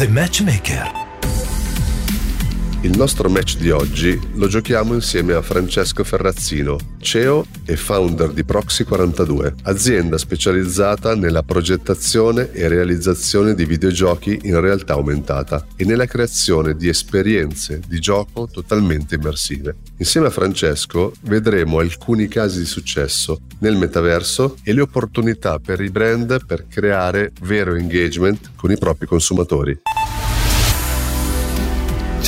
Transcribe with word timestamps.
The 0.00 0.08
Matchmaker 0.08 1.09
il 2.82 2.96
nostro 2.96 3.28
match 3.28 3.58
di 3.58 3.70
oggi 3.70 4.18
lo 4.34 4.48
giochiamo 4.48 4.94
insieme 4.94 5.34
a 5.34 5.42
Francesco 5.42 6.02
Ferrazzino, 6.02 6.78
CEO 6.98 7.44
e 7.66 7.76
founder 7.76 8.30
di 8.30 8.42
Proxy42, 8.42 9.52
azienda 9.64 10.16
specializzata 10.16 11.14
nella 11.14 11.42
progettazione 11.42 12.52
e 12.52 12.68
realizzazione 12.68 13.54
di 13.54 13.66
videogiochi 13.66 14.40
in 14.44 14.58
realtà 14.60 14.94
aumentata 14.94 15.66
e 15.76 15.84
nella 15.84 16.06
creazione 16.06 16.74
di 16.74 16.88
esperienze 16.88 17.82
di 17.86 18.00
gioco 18.00 18.48
totalmente 18.50 19.16
immersive. 19.16 19.76
Insieme 19.98 20.28
a 20.28 20.30
Francesco 20.30 21.12
vedremo 21.22 21.80
alcuni 21.80 22.28
casi 22.28 22.60
di 22.60 22.66
successo 22.66 23.40
nel 23.58 23.76
metaverso 23.76 24.56
e 24.62 24.72
le 24.72 24.80
opportunità 24.80 25.58
per 25.58 25.82
i 25.82 25.90
brand 25.90 26.46
per 26.46 26.66
creare 26.66 27.32
vero 27.42 27.74
engagement 27.74 28.52
con 28.56 28.70
i 28.70 28.78
propri 28.78 29.06
consumatori. 29.06 29.78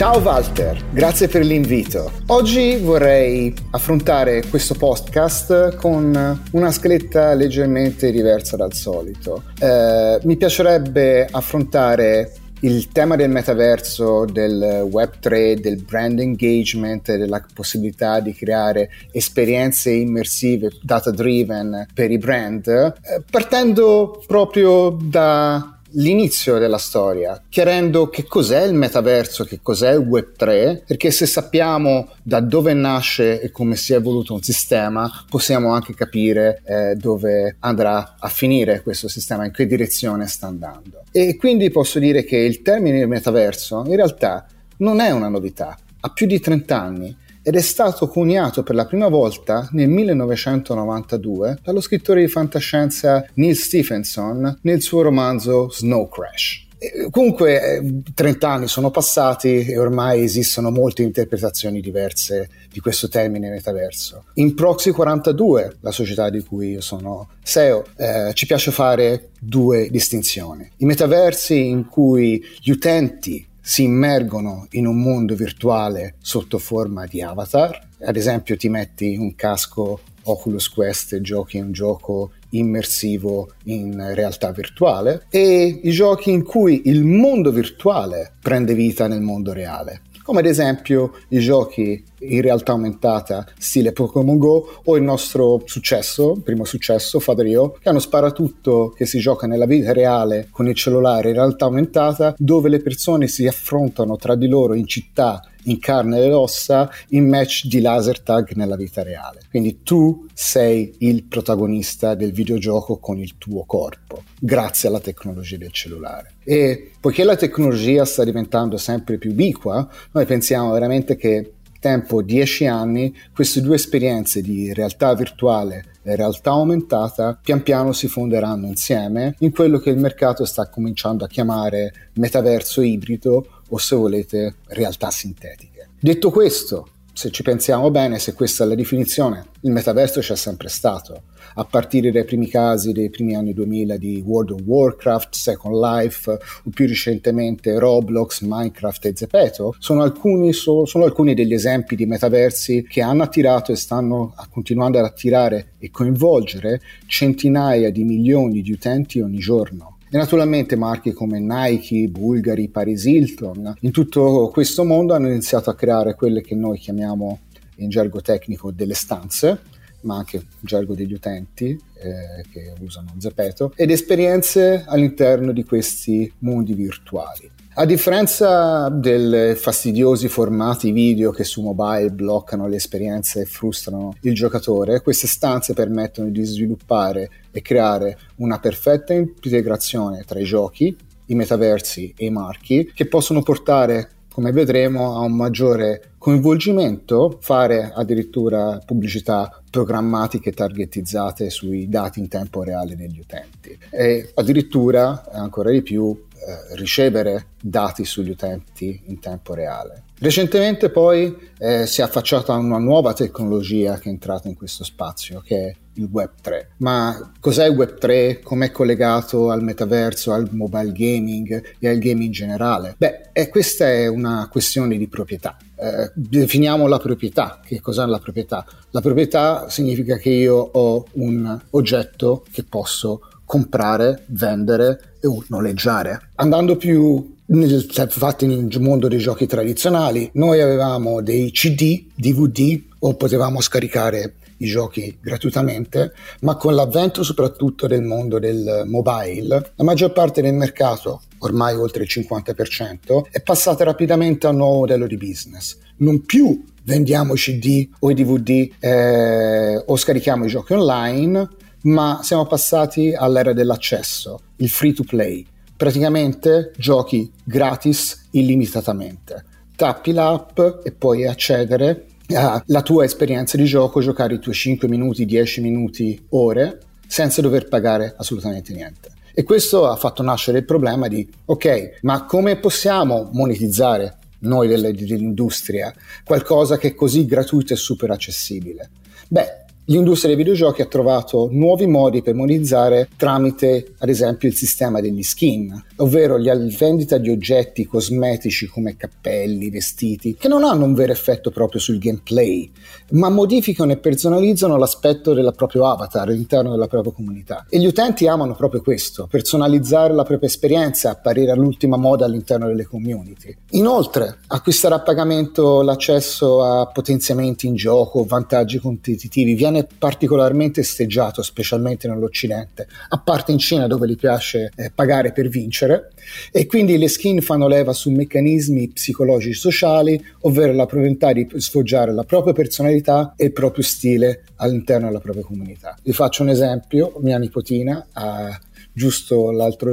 Ciao 0.03 0.19
Walter, 0.19 0.85
grazie 0.91 1.29
per 1.29 1.45
l'invito. 1.45 2.11
Oggi 2.27 2.75
vorrei 2.75 3.55
affrontare 3.71 4.43
questo 4.51 4.75
podcast 4.75 5.77
con 5.77 6.43
una 6.51 6.71
scaletta 6.73 7.35
leggermente 7.35 8.11
diversa 8.11 8.57
dal 8.57 8.73
solito. 8.73 9.45
Eh, 9.61 10.19
mi 10.25 10.37
piacerebbe 10.37 11.29
affrontare 11.31 12.33
il 12.63 12.89
tema 12.89 13.15
del 13.15 13.31
metaverso, 13.31 14.25
del 14.25 14.89
Web3, 14.91 15.61
del 15.61 15.81
brand 15.85 16.19
engagement, 16.19 17.15
della 17.15 17.41
possibilità 17.55 18.19
di 18.19 18.35
creare 18.35 18.91
esperienze 19.13 19.93
immersive, 19.93 20.79
data 20.83 21.13
driven 21.13 21.87
per 21.95 22.11
i 22.11 22.19
brand, 22.19 22.67
eh, 22.67 23.23
partendo 23.31 24.21
proprio 24.27 24.99
da 25.01 25.77
l'inizio 25.95 26.59
della 26.59 26.79
storia, 26.79 27.43
chiarendo 27.49 28.09
che 28.09 28.25
cos'è 28.25 28.65
il 28.65 28.75
metaverso, 28.75 29.45
che 29.45 29.61
cos'è 29.63 29.93
il 29.93 30.01
Web3, 30.01 30.83
perché 30.87 31.11
se 31.11 31.27
sappiamo 31.27 32.11
da 32.23 32.41
dove 32.41 32.73
nasce 32.75 33.41
e 33.41 33.51
come 33.51 33.77
si 33.77 33.93
è 33.93 33.97
evoluto 33.97 34.35
un 34.35 34.43
sistema, 34.43 35.11
possiamo 35.29 35.73
anche 35.73 35.95
capire 35.95 36.63
eh, 36.65 36.95
dove 36.95 37.57
andrà 37.61 38.17
a 38.19 38.29
finire 38.29 38.83
questo 38.83 39.09
sistema, 39.09 39.45
in 39.45 39.53
che 39.53 39.67
direzione 39.67 40.27
sta 40.27 40.47
andando. 40.47 41.03
E 41.11 41.37
quindi 41.37 41.71
posso 41.71 41.99
dire 41.99 42.25
che 42.25 42.37
il 42.37 42.63
termine 42.63 43.07
metaverso 43.07 43.85
in 43.87 43.97
realtà 43.97 44.47
non 44.79 45.01
è 45.01 45.11
una 45.11 45.29
novità, 45.29 45.77
ha 46.01 46.09
più 46.11 46.27
di 46.27 46.41
30 46.41 46.81
anni 46.81 47.17
ed 47.43 47.57
è 47.57 47.61
stato 47.61 48.09
coniato 48.09 48.63
per 48.63 48.75
la 48.75 48.87
prima 48.87 49.09
volta 49.09 49.69
nel 49.73 49.89
1992 49.89 51.59
dallo 51.63 51.81
scrittore 51.81 52.21
di 52.21 52.29
fantascienza 52.29 53.25
Neil 53.35 53.57
Stephenson 53.57 54.59
nel 54.63 54.81
suo 54.81 55.03
romanzo 55.03 55.71
Snow 55.71 56.09
Crash. 56.09 56.71
Comunque 57.11 58.03
30 58.13 58.47
eh, 58.47 58.51
anni 58.51 58.67
sono 58.67 58.91
passati 58.91 59.65
e 59.65 59.79
ormai 59.79 60.25
esistono 60.25 60.71
molte 60.71 61.03
interpretazioni 61.03 61.81
diverse 61.81 62.49
di 62.73 62.81
questo 62.81 63.09
termine 63.09 63.51
metaverso. 63.51 64.25
In 64.35 64.55
Proxy 64.55 64.91
42, 64.91 65.77
la 65.81 65.93
società 65.93 66.29
di 66.29 66.43
cui 66.43 66.71
io 66.73 66.81
sono 66.81 67.29
SEO, 67.41 67.85
eh, 67.97 68.33
ci 68.35 68.47
piace 68.47 68.73
fare 68.73 69.29
due 69.39 69.89
distinzioni. 69.91 70.69
I 70.79 70.85
metaversi 70.85 71.67
in 71.67 71.87
cui 71.87 72.45
gli 72.61 72.71
utenti 72.71 73.47
si 73.63 73.85
immergono 73.85 74.67
in 74.73 74.87
un 74.87 75.01
mondo 75.01 75.37
virtuale 75.37 76.17
sotto 76.21 76.59
forma 76.59 77.07
di 77.07 77.23
avatar. 77.23 77.89
Ad 78.05 78.17
esempio 78.17 78.57
ti 78.57 78.69
metti 78.69 79.17
un 79.17 79.35
casco 79.37 80.01
Oculus 80.25 80.69
Quest 80.69 81.15
e 81.15 81.21
giochi 81.21 81.59
un 81.59 81.73
gioco 81.73 82.33
immersivo 82.51 83.53
in 83.65 84.15
realtà 84.15 84.53
virtuale 84.53 85.27
e 85.31 85.81
i 85.83 85.91
giochi 85.91 86.31
in 86.31 86.45
cui 86.45 86.83
il 86.87 87.05
mondo 87.05 87.51
virtuale 87.51 88.33
prende 88.41 88.75
vita 88.75 89.07
nel 89.07 89.23
mondo 89.23 89.53
reale 89.53 90.03
come 90.23 90.41
ad 90.41 90.47
esempio 90.47 91.13
i 91.29 91.39
giochi 91.39 92.03
in 92.21 92.41
realtà 92.41 92.73
aumentata 92.73 93.47
stile 93.59 93.93
Pokémon 93.93 94.39
Go 94.39 94.81
o 94.85 94.97
il 94.97 95.03
nostro 95.03 95.63
successo, 95.65 96.41
primo 96.43 96.65
successo, 96.65 97.19
Fadrio, 97.19 97.77
che 97.81 97.89
hanno 97.89 97.99
sparatutto 97.99 98.93
che 98.97 99.07
si 99.07 99.19
gioca 99.19 99.47
nella 99.47 99.67
vita 99.67 99.93
reale 99.93 100.49
con 100.51 100.69
il 100.69 100.75
cellulare 100.75 101.29
in 101.29 101.35
realtà 101.35 101.65
aumentata, 101.65 102.35
dove 102.39 102.69
le 102.69 102.81
persone 102.81 103.27
si 103.27 103.47
affrontano 103.47 104.17
tra 104.17 104.37
di 104.37 104.49
loro 104.49 104.75
in 104.75 104.87
città 104.87 105.43
in 105.65 105.79
carne 105.79 106.25
ed 106.25 106.33
ossa 106.33 106.91
in 107.09 107.29
match 107.29 107.67
di 107.67 107.81
laser 107.81 108.21
tag 108.21 108.53
nella 108.55 108.77
vita 108.77 109.03
reale. 109.03 109.41
Quindi 109.51 109.83
tu 109.83 110.27
sei 110.33 110.95
il 110.99 111.25
protagonista 111.25 112.15
del 112.15 112.33
videogioco 112.33 112.99
con 112.99 113.19
il 113.19 113.37
tuo 113.39 113.65
corpo, 113.65 114.23
grazie 114.39 114.89
alla 114.89 115.01
tecnologia 115.01 115.57
del 115.57 115.73
cellulare. 115.73 116.35
E 116.45 116.93
poiché 117.01 117.25
la 117.25 117.37
tecnologia 117.37 118.05
sta 118.05 118.25
diventando 118.25 118.77
sempre 118.77 119.19
più 119.19 119.31
ubiqua, 119.31 119.89
noi 120.13 120.27
pensiamo 120.27 120.73
veramente 120.73 121.17
che 121.17 121.53
tempo 121.83 122.23
10 122.23 122.67
anni 122.69 123.13
queste 123.35 123.61
due 123.61 123.75
esperienze 123.75 124.41
di 124.41 124.73
realtà 124.73 125.13
virtuale 125.15 125.87
e 126.05 126.15
realtà 126.15 126.51
aumentata 126.51 127.39
pian 127.43 127.65
piano 127.65 127.93
si 127.93 128.07
fonderanno 128.07 128.69
insieme 128.69 129.35
in 129.41 129.51
quello 129.51 129.79
che 129.79 129.91
il 129.91 129.99
mercato 129.99 130.45
sta 130.45 130.69
cominciando 130.69 131.25
a 131.25 131.29
chiamare 131.29 132.11
metaverso 132.15 132.83
ibrido 132.83 133.62
o 133.73 133.79
se 133.79 133.97
volete 133.97 134.57
realtà 134.69 135.11
sintetiche. 135.11 135.89
Detto 135.99 136.31
questo, 136.31 136.89
se 137.15 137.31
ci 137.31 137.43
pensiamo 137.43 137.91
bene, 137.91 138.19
se 138.19 138.33
questa 138.33 138.65
è 138.65 138.67
la 138.67 138.75
definizione, 138.75 139.47
il 139.61 139.71
metaverso 139.71 140.21
c'è 140.21 140.35
sempre 140.35 140.69
stato, 140.69 141.25
a 141.55 141.65
partire 141.65 142.11
dai 142.11 142.25
primi 142.25 142.49
casi 142.49 142.93
dei 142.93 143.11
primi 143.11 143.35
anni 143.35 143.53
2000 143.53 143.97
di 143.97 144.23
World 144.25 144.51
of 144.53 144.61
Warcraft, 144.65 145.35
Second 145.35 145.77
Life 145.77 146.31
o 146.31 146.71
più 146.73 146.87
recentemente 146.87 147.79
Roblox, 147.79 148.41
Minecraft 148.43 149.07
e 149.07 149.13
Zepeto, 149.15 149.75
sono 149.79 150.03
alcuni, 150.03 150.53
so, 150.53 150.87
sono 150.87 151.05
alcuni 151.05 151.35
degli 151.35 151.53
esempi 151.53 151.97
di 151.97 152.07
metaversi 152.07 152.87
che 152.89 153.03
hanno 153.03 153.23
attirato 153.23 153.73
e 153.73 153.77
stanno 153.77 154.35
continuando 154.51 154.99
ad 154.99 155.05
attirare 155.05 155.75
e 155.79 155.91
coinvolgere 155.91 156.81
centinaia 157.07 157.91
di 157.91 158.05
milioni 158.05 158.63
di 158.63 158.73
utenti 158.73 159.21
ogni 159.21 159.39
giorno. 159.39 159.92
E 160.15 160.19
naturalmente 160.19 160.77
marchi 160.77 161.13
come 161.13 161.41
Nike, 161.41 162.07
Bulgari, 162.09 162.69
Paris 162.69 163.07
Hilton, 163.07 163.77
in 163.81 163.93
tutto 163.93 164.51
questo 164.53 164.85
mondo 164.85 165.15
hanno 165.15 165.31
iniziato 165.31 165.71
a 165.71 165.75
creare 165.75 166.15
quelle 166.17 166.43
che 166.43 166.55
noi 166.55 166.79
chiamiamo 166.79 167.39
in 167.77 167.89
gergo 167.89 168.21
tecnico 168.21 168.71
delle 168.71 168.93
stanze, 168.93 169.61
ma 170.03 170.17
anche 170.17 170.37
in 170.37 170.45
gergo 170.61 170.95
degli 170.95 171.15
utenti 171.15 171.71
eh, 171.95 172.45
che 172.53 172.75
usano 172.81 173.15
Zepeto, 173.17 173.73
ed 173.75 173.91
esperienze 173.91 174.85
all'interno 174.87 175.51
di 175.51 175.65
questi 175.65 176.31
mondi 176.41 176.75
virtuali. 176.75 177.51
A 177.75 177.87
differenza 177.87 178.91
dei 178.91 179.55
fastidiosi 179.55 180.29
formati 180.29 180.93
video 180.93 181.31
che 181.31 181.43
su 181.43 181.63
mobile 181.63 182.11
bloccano 182.11 182.69
le 182.69 182.77
esperienze 182.77 183.41
e 183.41 183.45
frustrano 183.47 184.15
il 184.21 184.35
giocatore, 184.35 185.01
queste 185.01 185.27
stanze 185.27 185.73
permettono 185.73 186.29
di 186.29 186.45
sviluppare 186.45 187.31
e 187.51 187.63
creare 187.63 188.19
una 188.37 188.59
perfetta 188.59 189.15
integrazione 189.15 190.23
tra 190.27 190.39
i 190.39 190.45
giochi, 190.45 190.95
i 191.27 191.35
metaversi 191.35 192.13
e 192.15 192.27
i 192.27 192.31
marchi 192.31 192.93
che 192.95 193.07
possono 193.07 193.43
portare 193.43 194.11
come 194.33 194.51
vedremo, 194.51 195.17
a 195.17 195.21
un 195.21 195.37
maggiore 195.37 196.13
coinvolgimento, 196.17 197.39
fare 197.41 197.93
addirittura 197.95 198.81
pubblicità 198.85 199.63
programmatiche 199.71 200.53
targetizzate 200.53 201.51
sui 201.51 201.89
dati 201.89 202.19
in 202.19 202.29
tempo 202.29 202.63
reale 202.63 202.97
degli 202.97 203.19
utenti. 203.19 203.77
E 203.91 204.31
addirittura, 204.35 205.31
ancora 205.31 205.71
di 205.71 205.83
più, 205.83 206.19
eh, 206.45 206.77
ricevere 206.77 207.47
dati 207.61 208.05
sugli 208.05 208.31
utenti 208.31 209.03
in 209.07 209.21
tempo 209.21 209.55
reale. 209.55 210.05
Recentemente 210.19 210.91
poi 210.91 211.37
eh, 211.59 211.87
si 211.87 212.01
è 212.01 212.05
affacciata 212.05 212.55
una 212.55 212.79
nuova 212.79 213.13
tecnologia 213.13 213.99
che 213.99 214.09
è 214.09 214.13
entrata 214.13 214.49
in 214.49 214.55
questo 214.55 214.85
spazio, 214.85 215.41
che 215.41 215.67
è 215.67 215.75
il 215.95 216.09
Web3. 216.13 216.67
Ma 216.79 217.33
cos'è 217.41 217.67
il 217.67 217.77
Web3? 217.77 218.41
Com'è 218.43 218.71
collegato 218.71 219.51
al 219.51 219.63
metaverso, 219.63 220.33
al 220.33 220.49
mobile 220.53 220.93
gaming 220.93 221.75
e 221.79 221.89
al 221.89 221.99
gaming 221.99 222.27
in 222.27 222.31
generale? 222.31 222.95
Beh, 222.97 223.31
eh, 223.33 223.49
questa 223.49 223.91
è 223.91 224.07
una 224.07 224.49
questione 224.51 224.97
di 224.97 225.09
proprietà. 225.09 225.57
Eh, 225.75 226.13
definiamo 226.15 226.87
la 226.87 226.99
proprietà. 226.99 227.61
Che 227.65 227.81
cos'è 227.81 228.07
la 228.07 228.21
proprietà? 228.21 228.65
La 228.91 229.01
proprietà 229.01 229.69
significa 229.69 230.17
che 230.19 230.31
io 230.31 230.57
ho 230.57 231.05
un 231.15 231.61
oggetto 231.71 232.45
che 232.51 232.63
posso 232.63 233.29
comprare, 233.53 234.23
vendere 234.29 235.17
e 235.21 235.29
noleggiare. 235.49 236.31
Andando 236.37 236.77
più 236.77 237.35
nel, 237.49 237.87
infatti 237.95 238.47
nel 238.47 238.81
mondo 238.81 239.09
dei 239.09 239.19
giochi 239.19 239.47
tradizionali, 239.47 240.31
noi 240.35 240.63
avevamo 240.63 241.21
dei 241.21 241.51
CD, 241.51 242.07
DVD 242.15 242.81
o 243.01 243.15
potevamo 243.15 243.61
scaricare 243.61 244.37
i 244.57 244.65
giochi 244.65 245.19
gratuitamente, 245.21 246.13
ma 246.41 246.57
con 246.57 246.75
l'avvento 246.75 247.23
soprattutto 247.23 247.87
del 247.87 248.01
mondo 248.01 248.39
del 248.39 248.85
mobile, 248.87 249.73
la 249.75 249.85
maggior 249.85 250.13
parte 250.13 250.41
del 250.41 250.55
mercato, 250.55 251.21
ormai 251.41 251.75
oltre 251.75 252.05
il 252.05 252.09
50%, 252.11 253.27
è 253.31 253.43
passata 253.43 253.85
rapidamente 253.85 254.47
a 254.47 254.51
un 254.51 254.57
nuovo 254.57 254.79
modello 254.79 255.07
di 255.07 255.19
business. 255.19 255.77
Non 255.97 256.25
più 256.25 256.65
vendiamo 256.85 257.35
i 257.35 257.37
CD 257.37 257.87
o 257.99 258.11
i 258.11 258.15
DVD 258.15 258.71
eh, 258.81 259.83
o 259.85 259.95
scarichiamo 259.95 260.47
i 260.47 260.49
giochi 260.49 260.73
online, 260.73 261.49
ma 261.83 262.21
siamo 262.23 262.47
passati 262.47 263.13
all'era 263.13 263.53
dell'accesso, 263.53 264.41
il 264.57 264.69
free 264.69 264.93
to 264.93 265.05
play. 265.05 265.47
praticamente 265.83 266.71
giochi 266.77 267.29
gratis 267.43 268.29
illimitatamente. 268.31 269.45
Tappi 269.75 270.13
l'app 270.13 270.61
e 270.85 270.93
puoi 270.93 271.27
accedere 271.27 272.07
alla 272.33 272.83
tua 272.83 273.03
esperienza 273.03 273.57
di 273.57 273.65
gioco, 273.65 274.01
giocare 274.01 274.35
i 274.35 274.39
tuoi 274.39 274.55
5 274.55 274.87
minuti, 274.87 275.25
10 275.25 275.61
minuti, 275.61 276.25
ore, 276.29 276.79
senza 277.05 277.43
dover 277.43 277.67
pagare 277.67 278.15
assolutamente 278.17 278.73
niente. 278.73 279.11
E 279.35 279.43
questo 279.43 279.89
ha 279.89 279.97
fatto 279.97 280.23
nascere 280.23 280.59
il 280.59 280.65
problema 280.65 281.09
di, 281.09 281.29
ok, 281.47 281.99
ma 282.03 282.27
come 282.27 282.59
possiamo 282.59 283.31
monetizzare 283.33 284.19
noi 284.41 284.69
dell'industria 284.69 285.93
qualcosa 286.25 286.79
che 286.79 286.89
è 286.89 286.95
così 286.95 287.27
gratuito 287.27 287.73
e 287.73 287.77
super 287.77 288.13
accessibile? 288.13 288.89
Beh, 289.27 289.62
L'industria 289.93 290.35
dei 290.35 290.43
videogiochi 290.43 290.81
ha 290.81 290.87
trovato 290.87 291.51
nuovi 291.53 291.87
modi 291.87 292.23
per 292.23 292.35
monetizzare 292.35 293.11
tramite, 293.15 293.93
ad 293.99 294.09
esempio, 294.09 294.49
il 294.49 294.55
sistema 294.55 295.03
degli 295.03 295.23
skin, 295.23 295.85
ovvero 295.97 296.39
la 296.39 296.57
vendita 296.57 297.19
di 297.19 297.29
oggetti 297.29 297.85
cosmetici 297.85 298.69
come 298.69 298.97
cappelli, 298.97 299.69
vestiti, 299.69 300.35
che 300.35 300.49
non 300.49 300.65
hanno 300.65 300.87
un 300.87 300.95
vero 300.95 301.13
effetto 301.13 301.51
proprio 301.51 301.79
sul 301.79 301.99
gameplay, 301.99 302.71
ma 303.11 303.29
modificano 303.29 303.93
e 303.93 303.99
personalizzano 303.99 304.79
l'aspetto 304.79 305.35
del 305.35 305.53
proprio 305.55 305.87
avatar 305.87 306.27
all'interno 306.27 306.71
della 306.71 306.89
propria 306.89 307.13
comunità. 307.13 307.67
E 307.69 307.79
gli 307.79 307.85
utenti 307.85 308.27
amano 308.27 308.55
proprio 308.55 308.81
questo, 308.81 309.29
personalizzare 309.31 310.15
la 310.15 310.25
propria 310.25 310.49
esperienza, 310.49 311.11
apparire 311.11 311.51
all'ultima 311.51 311.99
moda 311.99 312.25
all'interno 312.25 312.67
delle 312.67 312.85
community. 312.85 313.55
Inoltre, 313.73 314.39
acquistare 314.47 314.95
a 314.95 315.01
pagamento 315.01 315.83
l'accesso 315.83 316.63
a 316.63 316.87
potenziamenti 316.87 317.67
in 317.67 317.75
gioco, 317.75 318.25
vantaggi 318.25 318.79
competitivi, 318.79 319.53
viene 319.53 319.81
particolarmente 319.99 320.83
steggiato, 320.83 321.43
specialmente 321.43 322.09
nell'Occidente, 322.09 322.87
a 323.09 323.19
parte 323.19 323.53
in 323.53 323.59
Cina 323.59 323.87
dove 323.87 324.09
gli 324.09 324.17
piace 324.17 324.71
eh, 324.75 324.91
pagare 324.95 325.33
per 325.33 325.49
vincere, 325.49 326.11
e 326.51 326.67
quindi 326.67 326.99
le 326.99 327.09
skin 327.09 327.41
fanno 327.41 327.69
leva 327.69 327.93
su 327.93 328.11
meccanismi 328.11 328.89
psicologici 328.89 329.59
sociali, 329.59 330.23
ovvero 330.41 330.73
la 330.73 330.87
probabilità 330.87 331.33
di 331.33 331.47
sfoggiare 331.57 332.13
la 332.13 332.25
propria 332.25 332.53
personalità 332.53 333.35
e 333.37 333.47
il 333.47 333.53
proprio 333.53 333.85
stile 333.85 334.45
all'interno 334.57 335.07
della 335.07 335.21
propria 335.21 335.45
comunità. 335.45 335.97
Vi 336.03 336.13
faccio 336.13 336.43
un 336.43 336.49
esempio, 336.49 337.15
mia 337.21 337.39
nipotina 337.39 338.07
ha 338.13 338.59
giusto 338.93 339.51
l'altro 339.51 339.91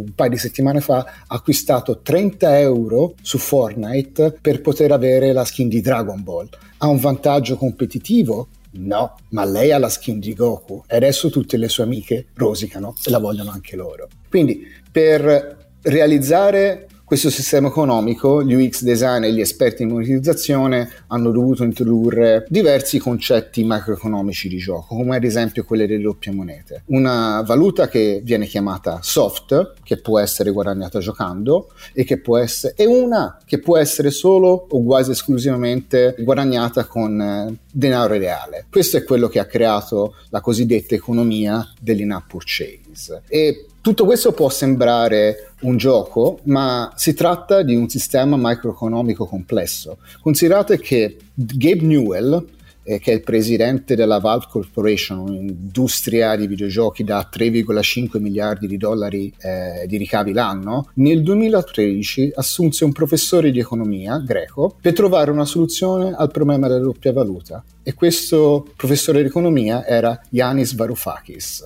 un 0.00 0.12
paio 0.14 0.30
di 0.30 0.36
settimane 0.36 0.80
fa 0.80 0.98
ha 0.98 1.34
acquistato 1.34 2.00
30 2.00 2.58
euro 2.58 3.14
su 3.22 3.38
Fortnite 3.38 4.36
per 4.40 4.60
poter 4.60 4.92
avere 4.92 5.32
la 5.32 5.44
skin 5.44 5.68
di 5.68 5.80
Dragon 5.80 6.22
Ball 6.22 6.48
ha 6.78 6.88
un 6.88 6.98
vantaggio 6.98 7.56
competitivo 7.56 8.48
No, 8.72 9.16
ma 9.30 9.44
lei 9.44 9.72
ha 9.72 9.78
la 9.78 9.88
skin 9.88 10.20
di 10.20 10.34
Goku 10.34 10.84
e 10.86 10.96
adesso 10.96 11.28
tutte 11.28 11.56
le 11.56 11.68
sue 11.68 11.84
amiche 11.84 12.28
rosicano 12.34 12.94
e 13.04 13.10
la 13.10 13.18
vogliono 13.18 13.50
anche 13.50 13.76
loro. 13.76 14.08
Quindi 14.28 14.64
per 14.90 15.72
realizzare 15.82 16.86
questo 17.10 17.28
sistema 17.28 17.66
economico, 17.66 18.40
gli 18.40 18.54
UX 18.54 18.84
design 18.84 19.24
e 19.24 19.32
gli 19.32 19.40
esperti 19.40 19.82
in 19.82 19.88
monetizzazione 19.88 20.88
hanno 21.08 21.32
dovuto 21.32 21.64
introdurre 21.64 22.46
diversi 22.48 23.00
concetti 23.00 23.64
macroeconomici 23.64 24.48
di 24.48 24.58
gioco, 24.58 24.94
come 24.94 25.16
ad 25.16 25.24
esempio 25.24 25.64
quelle 25.64 25.88
delle 25.88 26.04
doppie 26.04 26.30
monete. 26.30 26.84
Una 26.84 27.42
valuta 27.44 27.88
che 27.88 28.20
viene 28.22 28.46
chiamata 28.46 29.00
soft, 29.02 29.72
che 29.82 29.96
può 29.96 30.20
essere 30.20 30.52
guadagnata 30.52 31.00
giocando, 31.00 31.72
e, 31.92 32.04
che 32.04 32.20
può 32.20 32.36
essere, 32.38 32.74
e 32.76 32.86
una 32.86 33.40
che 33.44 33.58
può 33.58 33.76
essere 33.76 34.12
solo 34.12 34.68
o 34.70 34.82
quasi 34.84 35.10
esclusivamente 35.10 36.14
guadagnata 36.16 36.84
con 36.84 37.20
eh, 37.20 37.56
denaro 37.72 38.14
reale. 38.14 38.66
Questo 38.70 38.98
è 38.98 39.02
quello 39.02 39.26
che 39.26 39.40
ha 39.40 39.46
creato 39.46 40.14
la 40.28 40.40
cosiddetta 40.40 40.94
economia 40.94 41.68
dell'in-app 41.80 42.28
purchase. 42.28 43.22
E 43.26 43.64
tutto 43.82 44.04
questo 44.04 44.32
può 44.32 44.50
sembrare 44.50 45.52
un 45.60 45.76
gioco, 45.76 46.40
ma 46.44 46.92
si 46.96 47.14
tratta 47.14 47.62
di 47.62 47.74
un 47.74 47.88
sistema 47.88 48.36
macroeconomico 48.36 49.24
complesso. 49.24 49.98
Considerate 50.20 50.78
che 50.78 51.16
Gabe 51.32 51.82
Newell, 51.82 52.44
eh, 52.82 52.98
che 52.98 53.12
è 53.12 53.14
il 53.14 53.22
presidente 53.22 53.94
della 53.94 54.18
Valve 54.18 54.48
Corporation, 54.50 55.18
un'industria 55.18 56.36
di 56.36 56.46
videogiochi 56.46 57.04
da 57.04 57.26
3,5 57.32 58.20
miliardi 58.20 58.66
di 58.66 58.76
dollari 58.76 59.32
eh, 59.38 59.86
di 59.86 59.96
ricavi 59.96 60.32
l'anno, 60.32 60.90
nel 60.94 61.22
2013 61.22 62.32
assunse 62.34 62.84
un 62.84 62.92
professore 62.92 63.50
di 63.50 63.60
economia 63.60 64.18
greco 64.18 64.76
per 64.78 64.92
trovare 64.92 65.30
una 65.30 65.46
soluzione 65.46 66.12
al 66.14 66.30
problema 66.30 66.68
della 66.68 66.80
doppia 66.80 67.12
valuta. 67.12 67.64
E 67.82 67.94
questo 67.94 68.66
professore 68.76 69.22
di 69.22 69.28
economia 69.28 69.86
era 69.86 70.20
Yanis 70.28 70.74
Varoufakis 70.74 71.64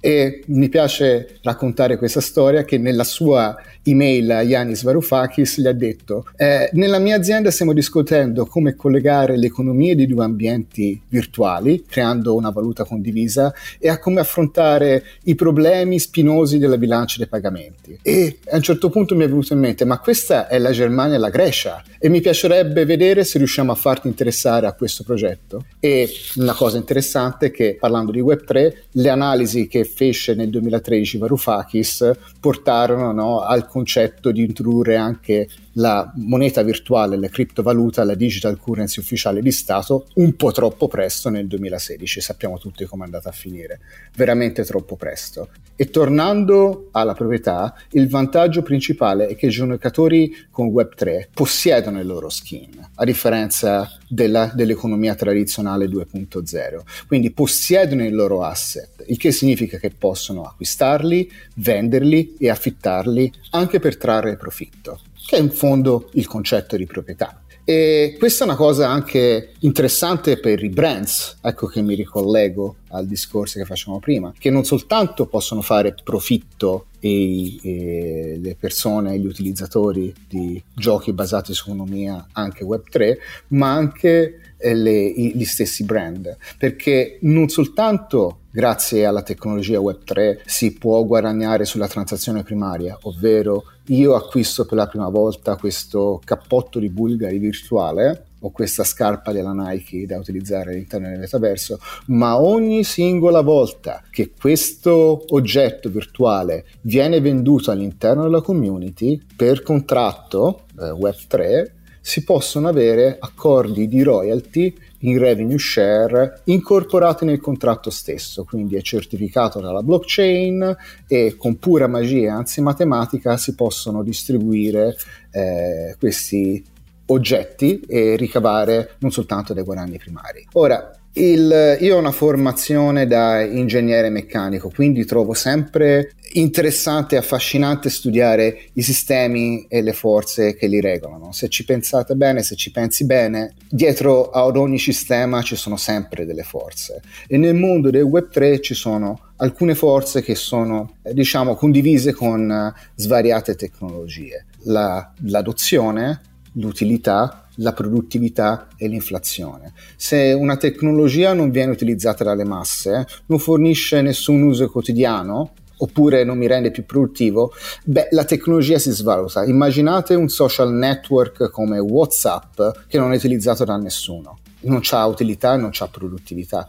e 0.00 0.42
mi 0.46 0.68
piace 0.68 1.38
raccontare 1.42 1.98
questa 1.98 2.20
storia 2.20 2.64
che 2.64 2.78
nella 2.78 3.04
sua 3.04 3.54
email 3.82 4.30
a 4.30 4.42
Yanis 4.42 4.82
Varoufakis 4.82 5.60
gli 5.60 5.66
ha 5.66 5.72
detto 5.72 6.26
eh, 6.36 6.70
nella 6.72 6.98
mia 6.98 7.16
azienda 7.16 7.50
stiamo 7.50 7.72
discutendo 7.72 8.46
come 8.46 8.74
collegare 8.74 9.36
le 9.36 9.46
economie 9.46 9.94
di 9.94 10.06
due 10.06 10.24
ambienti 10.24 11.00
virtuali 11.08 11.84
creando 11.86 12.34
una 12.34 12.50
valuta 12.50 12.84
condivisa 12.84 13.52
e 13.78 13.88
a 13.88 13.98
come 13.98 14.20
affrontare 14.20 15.04
i 15.24 15.34
problemi 15.34 15.98
spinosi 15.98 16.58
della 16.58 16.78
bilancia 16.78 17.18
dei 17.18 17.28
pagamenti. 17.28 17.98
E 18.02 18.38
a 18.50 18.56
un 18.56 18.62
certo 18.62 18.88
punto 18.88 19.14
mi 19.14 19.24
è 19.24 19.28
venuto 19.28 19.52
in 19.52 19.58
mente 19.58 19.84
ma 19.84 19.98
questa 19.98 20.48
è 20.48 20.58
la 20.58 20.70
Germania 20.70 21.16
e 21.16 21.18
la 21.18 21.30
Grecia 21.30 21.82
e 21.98 22.08
mi 22.08 22.20
piacerebbe 22.20 22.84
vedere 22.84 23.24
se 23.24 23.38
riusciamo 23.38 23.72
a 23.72 23.74
farti 23.74 24.08
interessare 24.08 24.66
a 24.66 24.72
questo 24.72 25.04
progetto. 25.04 25.64
E 25.78 26.08
una 26.36 26.54
cosa 26.54 26.78
interessante 26.78 27.46
è 27.46 27.50
che 27.50 27.76
parlando 27.78 28.12
di 28.12 28.20
Web3 28.20 28.72
le 28.92 29.08
analisi 29.08 29.66
che 29.66 29.89
fece 29.94 30.34
nel 30.34 30.50
2013 30.50 31.18
Varoufakis 31.18 32.10
portarono 32.38 33.12
no, 33.12 33.40
al 33.40 33.66
concetto 33.66 34.30
di 34.30 34.42
introdurre 34.42 34.96
anche 34.96 35.48
la 35.74 36.10
moneta 36.16 36.62
virtuale, 36.62 37.16
la 37.16 37.28
criptovaluta, 37.28 38.04
la 38.04 38.14
digital 38.14 38.58
currency 38.58 39.00
ufficiale 39.00 39.40
di 39.40 39.52
Stato 39.52 40.06
un 40.14 40.34
po' 40.34 40.52
troppo 40.52 40.88
presto 40.88 41.28
nel 41.28 41.46
2016. 41.46 42.20
Sappiamo 42.20 42.58
tutti 42.58 42.84
come 42.84 43.02
è 43.02 43.04
andata 43.06 43.28
a 43.28 43.32
finire, 43.32 43.80
veramente 44.16 44.64
troppo 44.64 44.96
presto. 44.96 45.48
E 45.76 45.90
tornando 45.90 46.88
alla 46.92 47.14
proprietà, 47.14 47.74
il 47.92 48.08
vantaggio 48.08 48.62
principale 48.62 49.28
è 49.28 49.36
che 49.36 49.46
i 49.46 49.50
giocatori 49.50 50.34
con 50.50 50.68
Web3 50.68 51.28
possiedono 51.32 51.98
le 51.98 52.04
loro 52.04 52.28
skin, 52.28 52.88
a 52.94 53.04
differenza 53.04 53.90
della, 54.08 54.50
dell'economia 54.54 55.14
tradizionale 55.14 55.86
2.0. 55.86 57.06
Quindi 57.06 57.30
possiedono 57.30 58.04
i 58.04 58.10
loro 58.10 58.42
asset, 58.42 59.04
il 59.06 59.16
che 59.16 59.32
significa 59.32 59.78
che 59.80 59.90
possono 59.90 60.44
acquistarli, 60.44 61.30
venderli 61.54 62.36
e 62.38 62.50
affittarli 62.50 63.32
anche 63.50 63.80
per 63.80 63.96
trarre 63.96 64.36
profitto 64.36 65.00
che 65.30 65.36
è 65.36 65.40
in 65.40 65.50
fondo 65.50 66.08
il 66.14 66.26
concetto 66.26 66.76
di 66.76 66.86
proprietà. 66.86 67.40
E 67.62 68.16
questa 68.18 68.42
è 68.42 68.48
una 68.48 68.56
cosa 68.56 68.88
anche 68.88 69.52
interessante 69.60 70.38
per 70.38 70.60
i 70.64 70.70
brands, 70.70 71.36
ecco 71.40 71.68
che 71.68 71.82
mi 71.82 71.94
ricollego 71.94 72.78
al 72.88 73.06
discorso 73.06 73.60
che 73.60 73.64
facevamo 73.64 74.00
prima, 74.00 74.32
che 74.36 74.50
non 74.50 74.64
soltanto 74.64 75.26
possono 75.26 75.62
fare 75.62 75.94
profitto 76.02 76.86
e, 76.98 77.58
e 77.62 78.38
le 78.42 78.56
persone, 78.58 79.20
gli 79.20 79.26
utilizzatori 79.26 80.12
di 80.26 80.60
giochi 80.74 81.12
basati 81.12 81.54
su 81.54 81.68
economia 81.68 82.26
anche 82.32 82.64
Web3, 82.64 83.16
ma 83.48 83.70
anche 83.72 84.40
eh, 84.56 84.74
le, 84.74 85.12
gli 85.12 85.44
stessi 85.44 85.84
brand, 85.84 86.36
perché 86.58 87.18
non 87.20 87.48
soltanto 87.50 88.39
grazie 88.50 89.06
alla 89.06 89.22
tecnologia 89.22 89.78
Web3 89.78 90.40
si 90.44 90.74
può 90.74 91.04
guadagnare 91.04 91.64
sulla 91.64 91.88
transazione 91.88 92.42
primaria, 92.42 92.98
ovvero 93.02 93.64
io 93.86 94.14
acquisto 94.14 94.64
per 94.64 94.76
la 94.78 94.86
prima 94.86 95.08
volta 95.08 95.56
questo 95.56 96.20
cappotto 96.24 96.78
di 96.78 96.88
Bulgari 96.88 97.38
virtuale 97.38 98.26
o 98.40 98.50
questa 98.50 98.84
scarpa 98.84 99.32
della 99.32 99.52
Nike 99.52 100.06
da 100.06 100.18
utilizzare 100.18 100.70
all'interno 100.70 101.08
del 101.08 101.18
metaverso, 101.18 101.78
ma 102.06 102.40
ogni 102.40 102.84
singola 102.84 103.42
volta 103.42 104.02
che 104.10 104.32
questo 104.38 105.24
oggetto 105.28 105.90
virtuale 105.90 106.64
viene 106.82 107.20
venduto 107.20 107.70
all'interno 107.70 108.22
della 108.22 108.40
community 108.40 109.20
per 109.36 109.62
contratto 109.62 110.62
eh, 110.78 110.90
Web3, 110.90 111.78
si 112.00 112.24
possono 112.24 112.68
avere 112.68 113.18
accordi 113.20 113.86
di 113.86 114.02
royalty 114.02 114.74
in 115.00 115.18
revenue 115.18 115.58
share 115.58 116.40
incorporati 116.44 117.24
nel 117.24 117.40
contratto 117.40 117.90
stesso, 117.90 118.44
quindi 118.44 118.76
è 118.76 118.82
certificato 118.82 119.60
dalla 119.60 119.82
blockchain 119.82 120.76
e 121.06 121.36
con 121.36 121.58
pura 121.58 121.86
magia, 121.86 122.34
anzi 122.34 122.60
matematica, 122.60 123.36
si 123.36 123.54
possono 123.54 124.02
distribuire 124.02 124.96
eh, 125.30 125.96
questi 125.98 126.62
oggetti 127.06 127.80
e 127.80 128.16
ricavare 128.16 128.96
non 128.98 129.10
soltanto 129.10 129.52
dei 129.52 129.64
guadagni 129.64 129.98
primari. 129.98 130.46
Ora, 130.52 130.99
Il, 131.12 131.76
io 131.80 131.96
ho 131.96 131.98
una 131.98 132.12
formazione 132.12 133.06
da 133.06 133.40
ingegnere 133.42 134.10
meccanico, 134.10 134.70
quindi 134.72 135.04
trovo 135.04 135.34
sempre 135.34 136.12
interessante 136.34 137.16
e 137.16 137.18
affascinante 137.18 137.90
studiare 137.90 138.66
i 138.74 138.82
sistemi 138.82 139.66
e 139.68 139.82
le 139.82 139.92
forze 139.92 140.54
che 140.54 140.68
li 140.68 140.80
regolano. 140.80 141.32
Se 141.32 141.48
ci 141.48 141.64
pensate 141.64 142.14
bene, 142.14 142.44
se 142.44 142.54
ci 142.54 142.70
pensi 142.70 143.04
bene, 143.06 143.54
dietro 143.68 144.30
ad 144.30 144.56
ogni 144.56 144.78
sistema 144.78 145.42
ci 145.42 145.56
sono 145.56 145.76
sempre 145.76 146.24
delle 146.24 146.44
forze. 146.44 147.02
E 147.26 147.36
nel 147.36 147.54
mondo 147.54 147.90
del 147.90 148.04
Web3 148.04 148.60
ci 148.60 148.74
sono 148.74 149.30
alcune 149.36 149.74
forze 149.74 150.22
che 150.22 150.36
sono, 150.36 150.98
eh, 151.02 151.12
diciamo, 151.12 151.56
condivise 151.56 152.12
con 152.12 152.48
uh, 152.48 152.80
svariate 152.94 153.56
tecnologie. 153.56 154.46
La, 154.64 155.12
l'adozione, 155.24 156.20
l'utilità, 156.52 157.48
la 157.60 157.72
produttività 157.72 158.68
e 158.76 158.88
l'inflazione. 158.88 159.72
Se 159.96 160.32
una 160.32 160.56
tecnologia 160.56 161.32
non 161.32 161.50
viene 161.50 161.72
utilizzata 161.72 162.24
dalle 162.24 162.44
masse, 162.44 163.06
non 163.26 163.38
fornisce 163.38 164.02
nessun 164.02 164.42
uso 164.42 164.68
quotidiano, 164.70 165.52
oppure 165.82 166.24
non 166.24 166.36
mi 166.36 166.46
rende 166.46 166.70
più 166.70 166.84
produttivo, 166.84 167.52
beh, 167.84 168.08
la 168.10 168.24
tecnologia 168.24 168.78
si 168.78 168.90
svaluta. 168.90 169.44
Immaginate 169.44 170.14
un 170.14 170.28
social 170.28 170.72
network 170.72 171.50
come 171.50 171.78
WhatsApp 171.78 172.60
che 172.86 172.98
non 172.98 173.12
è 173.12 173.16
utilizzato 173.16 173.64
da 173.64 173.76
nessuno. 173.76 174.38
Non 174.62 174.82
ha 174.90 175.06
utilità 175.06 175.54
e 175.54 175.56
non 175.56 175.70
ha 175.78 175.88
produttività. 175.88 176.68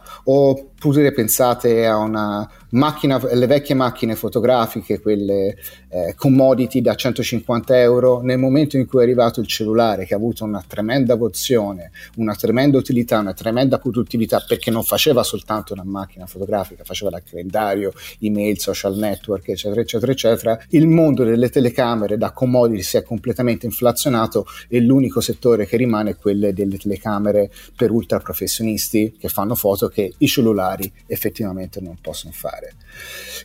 Oppure 0.84 1.12
pensate 1.12 1.86
a 1.86 1.96
una 1.96 2.50
macchina, 2.70 3.20
le 3.32 3.46
vecchie 3.46 3.76
macchine 3.76 4.16
fotografiche, 4.16 5.00
quelle 5.00 5.56
eh, 5.88 6.14
commodity 6.16 6.80
da 6.80 6.96
150 6.96 7.80
euro, 7.80 8.20
nel 8.20 8.38
momento 8.38 8.76
in 8.76 8.86
cui 8.86 8.98
è 8.98 9.02
arrivato 9.04 9.38
il 9.38 9.46
cellulare 9.46 10.04
che 10.06 10.14
ha 10.14 10.16
avuto 10.16 10.42
una 10.42 10.64
tremenda 10.66 11.14
evoluzione, 11.14 11.92
una 12.16 12.34
tremenda 12.34 12.78
utilità, 12.78 13.20
una 13.20 13.32
tremenda 13.32 13.78
produttività, 13.78 14.44
perché 14.44 14.72
non 14.72 14.82
faceva 14.82 15.22
soltanto 15.22 15.72
una 15.72 15.84
macchina 15.84 16.26
fotografica, 16.26 16.82
faceva 16.82 17.16
il 17.16 17.22
calendario, 17.30 17.92
email, 18.18 18.58
social 18.58 18.96
network, 18.96 19.50
eccetera, 19.50 19.82
eccetera, 19.82 20.10
eccetera, 20.10 20.60
il 20.70 20.88
mondo 20.88 21.22
delle 21.22 21.48
telecamere 21.48 22.18
da 22.18 22.32
commodity 22.32 22.82
si 22.82 22.96
è 22.96 23.04
completamente 23.04 23.66
inflazionato 23.66 24.46
e 24.68 24.80
l'unico 24.80 25.20
settore 25.20 25.64
che 25.64 25.76
rimane 25.76 26.10
è 26.10 26.16
quello 26.16 26.50
delle 26.50 26.76
telecamere 26.76 27.52
per 27.76 27.92
ultra 27.92 28.18
professionisti 28.18 29.14
che 29.16 29.28
fanno 29.28 29.54
foto 29.54 29.86
che 29.86 30.12
i 30.18 30.26
cellulari 30.26 30.71
effettivamente 31.06 31.80
non 31.80 31.96
possono 32.00 32.32
fare. 32.32 32.74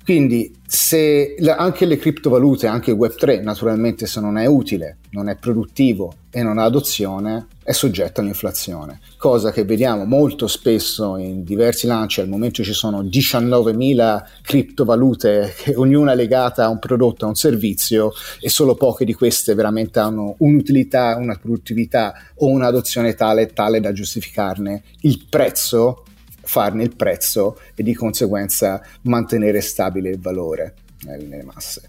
Quindi 0.03 0.55
se 0.65 1.35
anche 1.57 1.85
le 1.85 1.97
criptovalute, 1.97 2.67
anche 2.67 2.91
il 2.91 2.97
Web3, 2.97 3.41
naturalmente 3.41 4.05
se 4.05 4.19
non 4.19 4.37
è 4.37 4.45
utile, 4.45 4.97
non 5.11 5.29
è 5.29 5.35
produttivo 5.35 6.13
e 6.29 6.43
non 6.43 6.57
ha 6.57 6.65
adozione, 6.65 7.47
è 7.63 7.71
soggetto 7.71 8.21
all'inflazione, 8.21 8.99
cosa 9.17 9.51
che 9.51 9.63
vediamo 9.63 10.05
molto 10.05 10.47
spesso 10.47 11.17
in 11.17 11.43
diversi 11.43 11.87
lanci, 11.87 12.21
al 12.21 12.29
momento 12.29 12.63
ci 12.63 12.73
sono 12.73 13.01
19.000 13.01 14.23
criptovalute, 14.41 15.53
ognuna 15.75 16.13
legata 16.13 16.65
a 16.65 16.69
un 16.69 16.79
prodotto, 16.79 17.25
a 17.25 17.29
un 17.29 17.35
servizio 17.35 18.11
e 18.39 18.49
solo 18.49 18.75
poche 18.75 19.05
di 19.05 19.13
queste 19.13 19.55
veramente 19.55 19.99
hanno 19.99 20.35
un'utilità, 20.39 21.17
una 21.17 21.37
produttività 21.37 22.13
o 22.35 22.47
un'adozione 22.47 23.15
tale, 23.15 23.47
tale 23.47 23.79
da 23.79 23.91
giustificarne 23.91 24.83
il 25.01 25.25
prezzo 25.29 26.03
farne 26.47 26.83
il 26.83 26.95
prezzo 26.95 27.59
e 27.75 27.83
di 27.83 27.93
conseguenza 27.93 28.81
mantenere 29.03 29.61
stabile 29.61 30.09
il 30.09 30.19
valore 30.19 30.73
nelle 31.03 31.43
masse. 31.43 31.81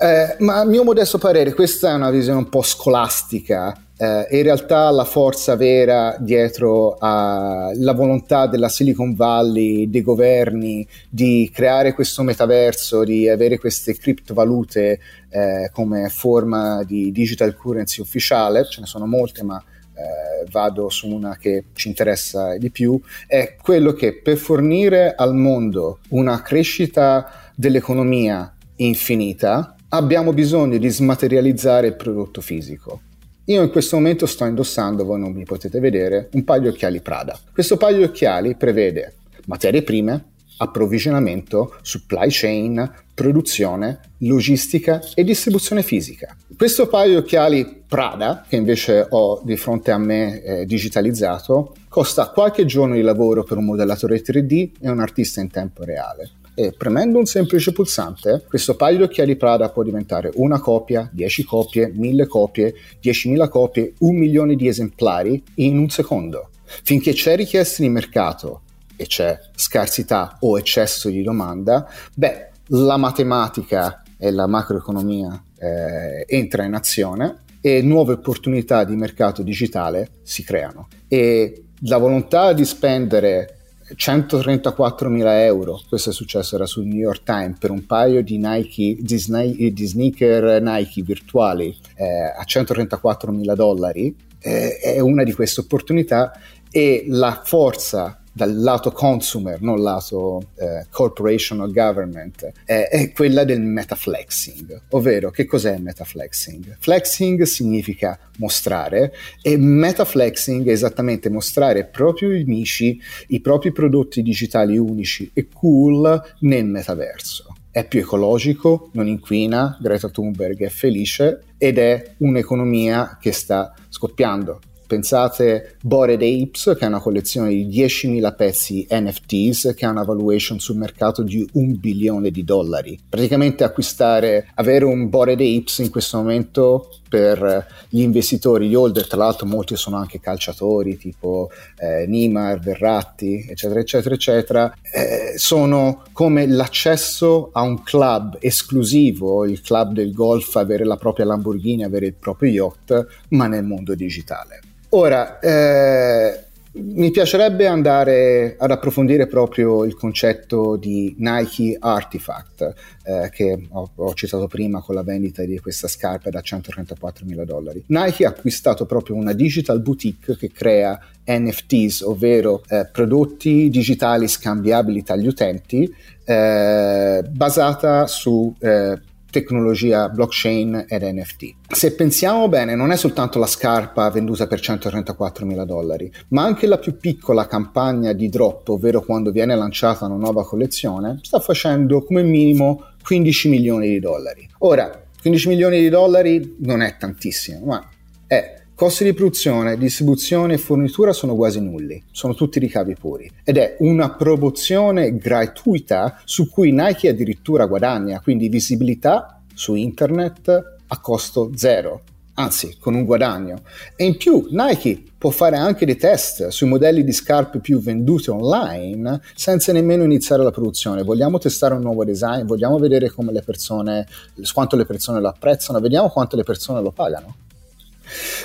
Eh, 0.00 0.36
ma 0.38 0.60
a 0.60 0.64
mio 0.64 0.84
modesto 0.84 1.18
parere 1.18 1.54
questa 1.54 1.90
è 1.90 1.94
una 1.94 2.10
visione 2.10 2.38
un 2.38 2.48
po' 2.48 2.62
scolastica 2.62 3.76
eh, 4.00 4.28
in 4.30 4.44
realtà 4.44 4.90
la 4.92 5.04
forza 5.04 5.56
vera 5.56 6.16
dietro 6.20 6.96
alla 7.00 7.92
volontà 7.94 8.46
della 8.46 8.68
Silicon 8.68 9.16
Valley, 9.16 9.90
dei 9.90 10.02
governi 10.02 10.86
di 11.10 11.50
creare 11.52 11.94
questo 11.94 12.22
metaverso, 12.22 13.02
di 13.02 13.28
avere 13.28 13.58
queste 13.58 13.96
criptovalute 13.96 15.00
eh, 15.30 15.70
come 15.72 16.08
forma 16.10 16.84
di 16.84 17.10
digital 17.10 17.56
currency 17.56 18.00
ufficiale, 18.00 18.66
ce 18.66 18.80
ne 18.80 18.86
sono 18.86 19.04
molte 19.04 19.42
ma 19.42 19.60
eh, 19.98 20.48
vado 20.50 20.88
su 20.90 21.08
una 21.08 21.36
che 21.36 21.64
ci 21.74 21.88
interessa 21.88 22.56
di 22.56 22.70
più, 22.70 23.00
è 23.26 23.56
quello 23.60 23.92
che 23.92 24.14
per 24.14 24.36
fornire 24.36 25.14
al 25.16 25.34
mondo 25.34 25.98
una 26.10 26.40
crescita 26.40 27.50
dell'economia 27.54 28.54
infinita 28.76 29.74
abbiamo 29.88 30.32
bisogno 30.32 30.78
di 30.78 30.88
smaterializzare 30.88 31.88
il 31.88 31.96
prodotto 31.96 32.40
fisico. 32.40 33.00
Io 33.46 33.62
in 33.62 33.70
questo 33.70 33.96
momento 33.96 34.26
sto 34.26 34.44
indossando, 34.44 35.04
voi 35.04 35.18
non 35.18 35.32
mi 35.32 35.44
potete 35.44 35.80
vedere, 35.80 36.28
un 36.32 36.44
paio 36.44 36.60
di 36.60 36.68
occhiali 36.68 37.00
Prada. 37.00 37.38
Questo 37.52 37.76
paio 37.76 37.96
di 37.96 38.02
occhiali 38.04 38.54
prevede 38.54 39.14
materie 39.46 39.82
prime, 39.82 40.24
approvvigionamento, 40.58 41.74
supply 41.82 42.28
chain, 42.28 42.90
produzione, 43.14 44.00
logistica 44.18 45.00
e 45.14 45.24
distribuzione 45.24 45.82
fisica. 45.82 46.36
Questo 46.56 46.86
paio 46.86 47.10
di 47.10 47.16
occhiali 47.16 47.82
Prada, 47.88 48.44
che 48.46 48.56
invece 48.56 49.06
ho 49.08 49.40
di 49.42 49.56
fronte 49.56 49.90
a 49.90 49.98
me 49.98 50.42
eh, 50.42 50.66
digitalizzato, 50.66 51.74
costa 51.88 52.28
qualche 52.28 52.64
giorno 52.64 52.94
di 52.94 53.00
lavoro 53.00 53.42
per 53.42 53.56
un 53.56 53.64
modellatore 53.64 54.22
3D 54.22 54.70
e 54.80 54.90
un 54.90 55.00
artista 55.00 55.40
in 55.40 55.50
tempo 55.50 55.84
reale. 55.84 56.30
E 56.54 56.74
premendo 56.76 57.18
un 57.18 57.26
semplice 57.26 57.72
pulsante, 57.72 58.44
questo 58.48 58.74
paio 58.74 58.98
di 58.98 59.02
occhiali 59.04 59.36
Prada 59.36 59.70
può 59.70 59.84
diventare 59.84 60.30
una 60.34 60.60
copia, 60.60 61.08
10 61.12 61.44
copie, 61.44 61.90
1000 61.94 62.26
copie, 62.26 62.74
10.000 63.02 63.48
copie, 63.48 63.94
un 63.98 64.16
milione 64.16 64.56
di 64.56 64.66
esemplari 64.66 65.42
in 65.54 65.78
un 65.78 65.88
secondo. 65.88 66.50
Finché 66.64 67.12
c'è 67.12 67.36
richiesta 67.36 67.82
di 67.82 67.88
mercato 67.88 68.62
e 68.98 69.06
c'è 69.06 69.38
scarsità 69.54 70.38
o 70.40 70.58
eccesso 70.58 71.08
di 71.08 71.22
domanda, 71.22 71.88
beh, 72.14 72.50
la 72.70 72.96
matematica 72.96 74.02
e 74.18 74.32
la 74.32 74.48
macroeconomia 74.48 75.40
eh, 75.56 76.24
entra 76.26 76.64
in 76.64 76.74
azione 76.74 77.44
e 77.60 77.80
nuove 77.80 78.14
opportunità 78.14 78.82
di 78.82 78.96
mercato 78.96 79.42
digitale 79.42 80.10
si 80.22 80.42
creano. 80.42 80.88
E 81.06 81.62
la 81.82 81.98
volontà 81.98 82.52
di 82.52 82.64
spendere 82.64 83.58
134.000 83.94 85.24
euro, 85.44 85.80
questo 85.88 86.10
è 86.10 86.12
successo, 86.12 86.56
era 86.56 86.66
sul 86.66 86.84
New 86.84 86.98
York 86.98 87.22
Times, 87.22 87.58
per 87.58 87.70
un 87.70 87.86
paio 87.86 88.22
di, 88.22 88.36
Nike, 88.36 88.96
di, 89.00 89.18
sni- 89.18 89.72
di 89.72 89.86
sneaker 89.86 90.60
Nike 90.60 91.02
virtuali 91.02 91.74
eh, 91.94 92.04
a 92.04 92.44
134.000 92.44 93.54
dollari, 93.54 94.14
eh, 94.40 94.78
è 94.78 94.98
una 94.98 95.22
di 95.22 95.32
queste 95.32 95.60
opportunità 95.60 96.32
e 96.70 97.04
la 97.08 97.40
forza 97.44 98.17
dal 98.38 98.56
lato 98.56 98.92
consumer, 98.92 99.60
non 99.60 99.82
lato 99.82 100.50
eh, 100.54 100.86
corporation 100.90 101.60
o 101.60 101.66
government, 101.66 102.52
eh, 102.64 102.86
è 102.86 103.10
quella 103.10 103.42
del 103.42 103.60
metaflexing, 103.60 104.82
ovvero 104.90 105.30
che 105.30 105.44
cos'è 105.44 105.76
metaflexing? 105.78 106.76
Flexing 106.78 107.42
significa 107.42 108.16
mostrare 108.36 109.12
e 109.42 109.56
metaflexing 109.56 110.68
è 110.68 110.70
esattamente 110.70 111.28
mostrare 111.28 111.84
proprio 111.84 112.32
i 112.32 112.42
amici 112.42 113.00
i 113.28 113.40
propri 113.40 113.72
prodotti 113.72 114.22
digitali 114.22 114.78
unici 114.78 115.28
e 115.34 115.48
cool 115.52 116.22
nel 116.40 116.64
metaverso. 116.64 117.56
È 117.72 117.86
più 117.86 118.00
ecologico, 118.00 118.90
non 118.92 119.08
inquina, 119.08 119.76
Greta 119.80 120.08
Thunberg 120.08 120.64
è 120.64 120.68
felice 120.68 121.42
ed 121.58 121.78
è 121.78 122.14
un'economia 122.18 123.18
che 123.20 123.32
sta 123.32 123.74
scoppiando. 123.88 124.60
Pensate 124.88 125.76
Bored 125.82 126.22
Apes, 126.22 126.74
che 126.78 126.86
è 126.86 126.88
una 126.88 126.98
collezione 126.98 127.50
di 127.50 127.66
10.000 127.68 128.34
pezzi 128.34 128.86
NFTs, 128.90 129.74
che 129.76 129.84
ha 129.84 129.90
una 129.90 130.02
valuation 130.02 130.58
sul 130.58 130.78
mercato 130.78 131.22
di 131.22 131.46
un 131.52 131.78
bilione 131.78 132.30
di 132.30 132.42
dollari. 132.42 132.98
Praticamente 133.06 133.64
acquistare, 133.64 134.48
avere 134.54 134.86
un 134.86 135.10
Bored 135.10 135.40
Apes 135.42 135.78
in 135.80 135.90
questo 135.90 136.16
momento 136.16 136.88
per 137.06 137.66
gli 137.90 138.00
investitori, 138.00 138.68
gli 138.68 138.74
holder, 138.74 139.06
tra 139.06 139.18
l'altro 139.18 139.46
molti 139.46 139.76
sono 139.76 139.96
anche 139.96 140.20
calciatori, 140.20 140.96
tipo 140.96 141.50
eh, 141.78 142.06
Nimar, 142.06 142.58
Verratti, 142.58 143.46
eccetera, 143.46 143.80
eccetera, 143.80 144.14
eccetera, 144.14 144.74
eh, 144.90 145.36
sono 145.36 146.04
come 146.12 146.46
l'accesso 146.46 147.50
a 147.52 147.60
un 147.60 147.82
club 147.82 148.38
esclusivo, 148.40 149.44
il 149.44 149.60
club 149.60 149.92
del 149.92 150.14
golf, 150.14 150.56
avere 150.56 150.86
la 150.86 150.96
propria 150.96 151.26
Lamborghini, 151.26 151.84
avere 151.84 152.06
il 152.06 152.14
proprio 152.14 152.50
yacht, 152.50 153.06
ma 153.28 153.48
nel 153.48 153.64
mondo 153.64 153.94
digitale. 153.94 154.60
Ora, 154.90 155.38
eh, 155.40 156.44
mi 156.72 157.10
piacerebbe 157.10 157.66
andare 157.66 158.56
ad 158.58 158.70
approfondire 158.70 159.26
proprio 159.26 159.84
il 159.84 159.94
concetto 159.94 160.76
di 160.76 161.14
Nike 161.18 161.76
Artifact, 161.78 162.74
eh, 163.04 163.28
che 163.30 163.66
ho, 163.70 163.90
ho, 163.94 164.14
citato 164.14 164.46
prima 164.46 164.80
con 164.80 164.94
la 164.94 165.02
vendita 165.02 165.44
di 165.44 165.58
questa 165.58 165.88
scarpa 165.88 166.30
da 166.30 166.40
134 166.40 167.26
mila 167.26 167.44
dollari. 167.44 167.84
Nike 167.88 168.24
ha 168.24 168.30
acquistato 168.30 168.86
proprio 168.86 169.16
una 169.16 169.32
digital 169.32 169.80
boutique 169.80 170.36
che 170.36 170.50
crea 170.50 170.98
NFTs, 171.26 172.02
ovvero 172.02 172.62
eh, 172.68 172.88
prodotti 172.90 173.68
digitali 173.68 174.28
scambiabili 174.28 175.02
tra 175.02 175.16
gli 175.16 175.26
utenti, 175.26 175.92
eh, 176.24 177.22
basata 177.28 178.06
su 178.06 178.54
eh, 178.58 178.98
tecnologia 179.30 180.08
blockchain 180.08 180.86
ed 180.88 181.02
NFT. 181.02 181.54
Se 181.70 181.94
pensiamo 181.94 182.48
bene, 182.48 182.74
non 182.74 182.90
è 182.90 182.96
soltanto 182.96 183.38
la 183.38 183.46
scarpa 183.46 184.10
venduta 184.10 184.46
per 184.46 184.60
134 184.60 185.46
mila 185.46 185.64
dollari, 185.64 186.10
ma 186.28 186.42
anche 186.44 186.66
la 186.66 186.78
più 186.78 186.96
piccola 186.96 187.46
campagna 187.46 188.12
di 188.12 188.28
drop, 188.28 188.68
ovvero 188.68 189.02
quando 189.02 189.30
viene 189.30 189.54
lanciata 189.54 190.06
una 190.06 190.16
nuova 190.16 190.44
collezione, 190.44 191.18
sta 191.22 191.40
facendo 191.40 192.02
come 192.02 192.22
minimo 192.22 192.84
15 193.04 193.48
milioni 193.48 193.88
di 193.88 194.00
dollari. 194.00 194.48
Ora, 194.58 195.02
15 195.20 195.48
milioni 195.48 195.80
di 195.80 195.88
dollari 195.88 196.56
non 196.60 196.80
è 196.80 196.96
tantissimo, 196.96 197.66
ma 197.66 197.88
è 198.26 198.56
Costi 198.78 199.02
di 199.02 199.12
produzione, 199.12 199.76
distribuzione 199.76 200.54
e 200.54 200.56
fornitura 200.56 201.12
sono 201.12 201.34
quasi 201.34 201.60
nulli, 201.60 202.00
sono 202.12 202.32
tutti 202.32 202.60
ricavi 202.60 202.94
puri 202.94 203.28
ed 203.42 203.56
è 203.56 203.74
una 203.80 204.10
promozione 204.10 205.16
gratuita 205.16 206.20
su 206.24 206.48
cui 206.48 206.70
Nike 206.70 207.08
addirittura 207.08 207.66
guadagna, 207.66 208.20
quindi 208.20 208.48
visibilità 208.48 209.42
su 209.52 209.74
internet 209.74 210.76
a 210.86 211.00
costo 211.00 211.50
zero, 211.56 212.02
anzi 212.34 212.76
con 212.78 212.94
un 212.94 213.04
guadagno. 213.04 213.62
E 213.96 214.04
in 214.04 214.16
più 214.16 214.46
Nike 214.50 215.02
può 215.18 215.30
fare 215.30 215.56
anche 215.56 215.84
dei 215.84 215.96
test 215.96 216.46
sui 216.46 216.68
modelli 216.68 217.02
di 217.02 217.10
scarpe 217.10 217.58
più 217.58 217.80
vendute 217.80 218.30
online 218.30 219.22
senza 219.34 219.72
nemmeno 219.72 220.04
iniziare 220.04 220.44
la 220.44 220.52
produzione. 220.52 221.02
Vogliamo 221.02 221.38
testare 221.38 221.74
un 221.74 221.80
nuovo 221.80 222.04
design, 222.04 222.44
vogliamo 222.44 222.78
vedere 222.78 223.10
come 223.10 223.32
le 223.32 223.42
persone, 223.42 224.06
quanto 224.54 224.76
le 224.76 224.84
persone 224.84 225.20
lo 225.20 225.26
apprezzano, 225.26 225.80
vediamo 225.80 226.10
quanto 226.10 226.36
le 226.36 226.44
persone 226.44 226.80
lo 226.80 226.92
pagano. 226.92 227.34